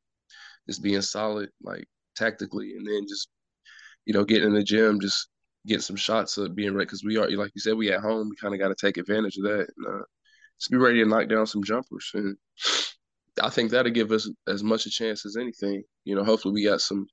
[0.67, 1.85] just being solid, like
[2.15, 3.29] tactically, and then just
[4.05, 5.29] you know, getting in the gym, just
[5.67, 8.29] getting some shots of being ready because we are, like you said, we at home.
[8.29, 9.67] We kind of got to take advantage of that.
[9.77, 10.03] And, uh,
[10.59, 12.37] just be ready to knock down some jumpers, and
[13.41, 15.83] I think that'll give us as much a chance as anything.
[16.05, 17.07] You know, hopefully we got some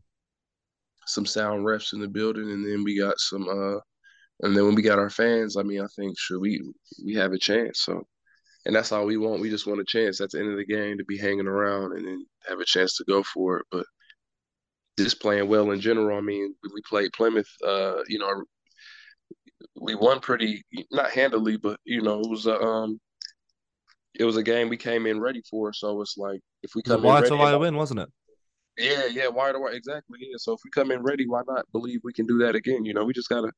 [1.07, 3.81] some sound refs in the building, and then we got some uh
[4.43, 6.63] and then when we got our fans, I mean, I think sure we
[7.05, 7.83] we have a chance.
[7.85, 8.03] So,
[8.67, 9.41] and that's all we want.
[9.41, 11.97] We just want a chance at the end of the game to be hanging around
[11.97, 13.67] and then have a chance to go for it.
[13.71, 13.87] But
[15.05, 16.17] just playing well in general.
[16.17, 17.49] I mean, we played Plymouth.
[17.65, 18.43] Uh, you know,
[19.81, 23.01] we won pretty not handily, but you know, it was a um,
[24.15, 25.73] it was a game we came in ready for.
[25.73, 28.09] So it's like if we come why in ready, why win, wasn't it?
[28.79, 30.19] Yeah, yeah, wire to wire, exactly.
[30.21, 30.37] Yeah.
[30.39, 32.85] So if we come in ready, why not believe we can do that again?
[32.85, 33.53] You know, we just gotta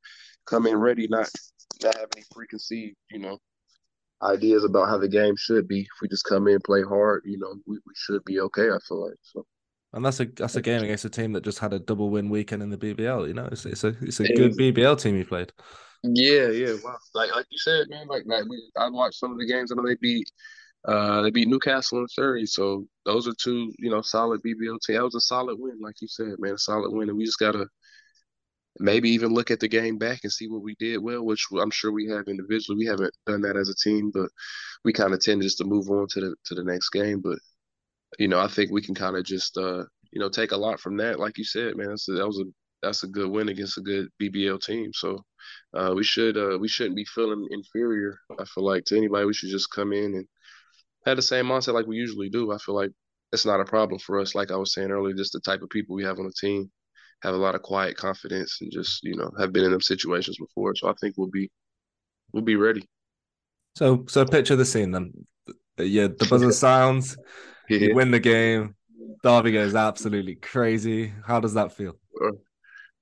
[0.46, 1.28] come in ready, not
[1.82, 3.38] not have any preconceived, you know,
[4.22, 5.80] ideas about how the game should be.
[5.80, 8.68] If we just come in, play hard, you know, we, we should be okay.
[8.70, 9.44] I feel like so.
[9.92, 12.30] And that's a that's a game against a team that just had a double win
[12.30, 13.28] weekend in the BBL.
[13.28, 15.52] You know, it's it's a it's a good BBL team you played.
[16.02, 16.74] Yeah, yeah.
[16.82, 16.96] Wow.
[17.14, 18.06] Like like you said, man.
[18.08, 19.70] Like like we, I watched some of the games.
[19.70, 20.30] I know they beat
[20.86, 24.98] uh, they beat Newcastle and Surrey, so those are two, you know, solid BBL teams.
[24.98, 27.38] That was a solid win, like you said, man, a solid win, and we just
[27.38, 27.66] gotta
[28.78, 31.70] maybe even look at the game back and see what we did well, which I'm
[31.70, 32.78] sure we have individually.
[32.78, 34.28] We haven't done that as a team, but
[34.84, 37.20] we kind of tend just to move on to the to the next game.
[37.20, 37.38] But
[38.18, 40.80] you know, I think we can kind of just uh, you know take a lot
[40.80, 41.18] from that.
[41.18, 42.44] Like you said, man, a, that was a
[42.82, 44.90] that's a good win against a good BBL team.
[44.92, 45.24] So
[45.74, 48.18] uh, we should uh, we shouldn't be feeling inferior.
[48.38, 50.26] I feel like to anybody, we should just come in and
[51.06, 52.52] have the same mindset like we usually do.
[52.52, 52.90] I feel like
[53.32, 54.34] it's not a problem for us.
[54.34, 56.70] Like I was saying earlier, just the type of people we have on the team
[57.22, 60.36] have a lot of quiet confidence and just you know have been in them situations
[60.38, 60.74] before.
[60.74, 61.50] So I think we'll be
[62.32, 62.84] we'll be ready.
[63.76, 65.12] So so picture the scene then.
[65.78, 67.16] Yeah, the buzzer sounds.
[67.68, 67.78] Yeah.
[67.78, 68.74] You win the game.
[69.22, 71.12] Derby goes absolutely crazy.
[71.26, 71.96] How does that feel?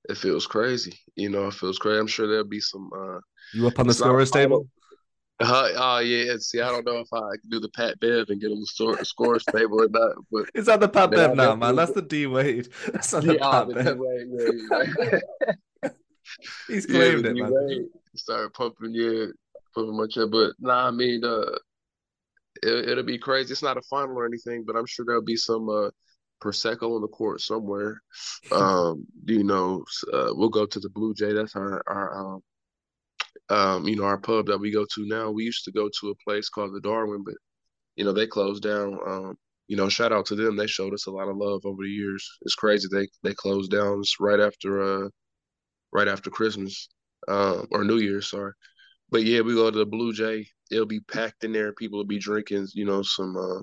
[0.09, 0.99] It feels crazy.
[1.15, 1.99] You know, it feels crazy.
[1.99, 2.91] I'm sure there'll be some.
[2.95, 3.21] uh
[3.55, 4.69] You up on the scorers table?
[5.43, 8.41] Uh, oh yeah, see, I don't know if I can do the Pat Bev and
[8.41, 10.17] get him the scorers table or not.
[10.31, 11.77] But is that the Pat Bev now, man?
[11.77, 12.69] That's the D Wade.
[12.93, 15.21] That's not yeah, the Pat the Bev.
[15.83, 15.89] Yeah,
[16.69, 17.89] He's claimed yeah, it, man.
[18.15, 19.27] Started pumping, yeah,
[19.75, 20.31] pumping my chest.
[20.31, 21.57] But nah, I mean, uh,
[22.63, 23.53] it, will be crazy.
[23.53, 25.91] It's not a final or anything, but I'm sure there'll be some uh
[26.43, 28.01] prosecco on the court somewhere.
[28.53, 31.33] Um, you know, uh, we'll go to the Blue Jay.
[31.33, 32.43] That's our our um,
[33.49, 35.31] um, you know, our pub that we go to now.
[35.31, 37.35] We used to go to a place called the Darwin, but
[37.97, 38.99] you know, they closed down.
[39.07, 39.37] Um,
[39.69, 40.57] you know, shout out to them.
[40.57, 42.29] They showed us a lot of love over the years.
[42.43, 45.09] It's crazy they they closed down right after uh
[45.93, 46.89] right after Christmas.
[47.29, 48.53] Um, or New Year's, sorry.
[49.11, 50.47] But yeah, we go to the Blue Jay.
[50.71, 51.73] It'll be packed in there.
[51.73, 53.61] People will be drinking, you know, some uh,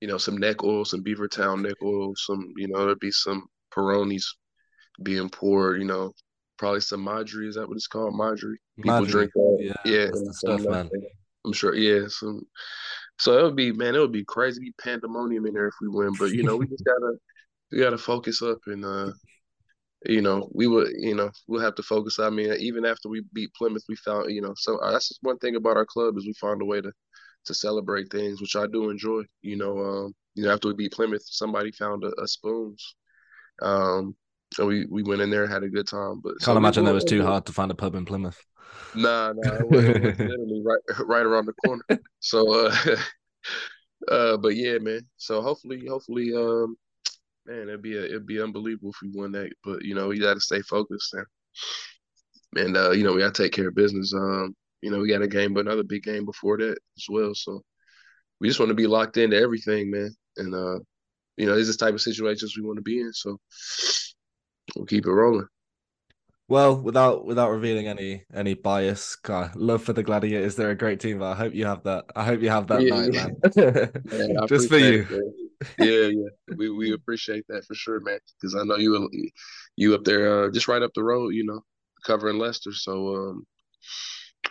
[0.00, 3.46] you know, some neck oil, some Beavertown neck oil, some, you know, there'll be some
[3.74, 4.24] Peronis
[5.02, 6.12] being poured, you know,
[6.58, 7.48] probably some Madri.
[7.48, 8.16] Is that what it's called?
[8.16, 8.58] Madri.
[8.76, 9.10] People Madri.
[9.10, 9.74] drink that.
[9.84, 10.90] Yeah, yeah stuff, man.
[11.44, 11.74] I'm sure.
[11.74, 12.08] Yeah.
[12.08, 12.42] Some,
[13.18, 16.12] so it would be, man, it would be crazy, pandemonium in there if we win.
[16.18, 17.14] But you know, we just gotta,
[17.72, 19.12] we gotta focus up and, uh,
[20.04, 22.18] you know, we would, you know, we'll have to focus.
[22.18, 25.22] I mean, even after we beat Plymouth, we found, you know, so uh, that's just
[25.22, 26.92] one thing about our club is we found a way to,
[27.46, 29.22] to celebrate things, which I do enjoy.
[29.42, 32.94] You know, um, you know, after we beat Plymouth, somebody found a, a spoons.
[33.62, 34.14] Um,
[34.58, 36.20] and we we went in there had a good time.
[36.22, 38.40] But can't so imagine that was too hard to find a pub in Plymouth.
[38.94, 41.84] Nah, nah, it was, it was literally right right around the corner.
[42.20, 42.96] So, uh,
[44.10, 45.02] uh, but yeah, man.
[45.16, 46.76] So hopefully, hopefully, um,
[47.46, 49.50] man, it'd be a, it'd be unbelievable if we won that.
[49.64, 51.26] But you know, we got to stay focused and
[52.56, 54.12] and uh, you know we got to take care of business.
[54.14, 57.34] Um, you know, we got a game, but another big game before that as well.
[57.34, 57.62] So
[58.40, 60.14] we just want to be locked into everything, man.
[60.36, 60.78] And uh,
[61.36, 63.12] you know, this is the type of situations we want to be in.
[63.12, 63.38] So
[64.76, 65.46] we'll keep it rolling.
[66.48, 70.54] Well, without without revealing any any bias, God, love for the Gladiators.
[70.54, 71.18] They're a great team.
[71.18, 72.04] But I hope you have that.
[72.14, 73.12] I hope you have that yeah, night,
[73.56, 73.72] yeah.
[73.72, 74.30] man.
[74.36, 75.06] yeah, Just for you.
[75.10, 75.45] It,
[75.78, 76.28] yeah, yeah.
[76.56, 78.18] We we appreciate that for sure, man.
[78.40, 79.08] Because I know you
[79.76, 81.34] you up there, uh, just right up the road.
[81.34, 81.62] You know,
[82.04, 82.72] covering Leicester.
[82.72, 83.46] So um,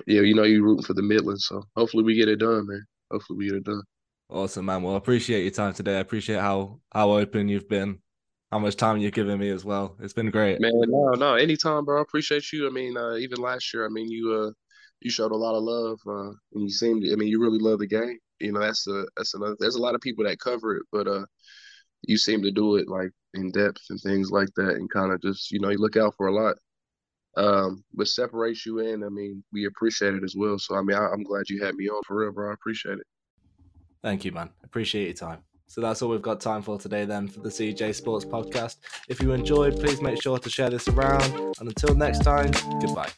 [0.08, 1.46] yeah, you know, you rooting for the Midlands.
[1.48, 2.86] So hopefully we get it done, man.
[3.12, 3.84] Hopefully we get it done.
[4.30, 4.82] Awesome, man.
[4.82, 5.98] Well, I appreciate your time today.
[5.98, 8.00] I appreciate how how open you've been
[8.52, 9.98] how much time you've given me as well.
[10.00, 10.62] It's been great.
[10.62, 12.00] Man, no, no, anytime, bro.
[12.00, 12.68] I appreciate you.
[12.68, 14.52] I mean, uh, even last year, I mean, you uh,
[15.02, 17.80] you showed a lot of love, uh, and you seemed, I mean, you really love
[17.80, 18.18] the game.
[18.40, 19.56] You know, that's a that's another.
[19.60, 21.26] There's a lot of people that cover it, but uh,
[22.04, 25.22] you seem to do it like in depth and things like that, and kind of
[25.22, 26.56] just, you know, you look out for a lot.
[27.38, 29.04] Um, but separates you in.
[29.04, 30.58] I mean, we appreciate it as well.
[30.58, 32.50] So I mean, I, I'm glad you had me on for real, bro.
[32.52, 33.06] I appreciate it.
[34.02, 34.52] Thank you, man.
[34.64, 35.40] Appreciate your time.
[35.68, 38.78] So that's all we've got time for today, then, for the CJ Sports Podcast.
[39.10, 41.24] If you enjoyed, please make sure to share this around.
[41.60, 43.10] And until next time, goodbye.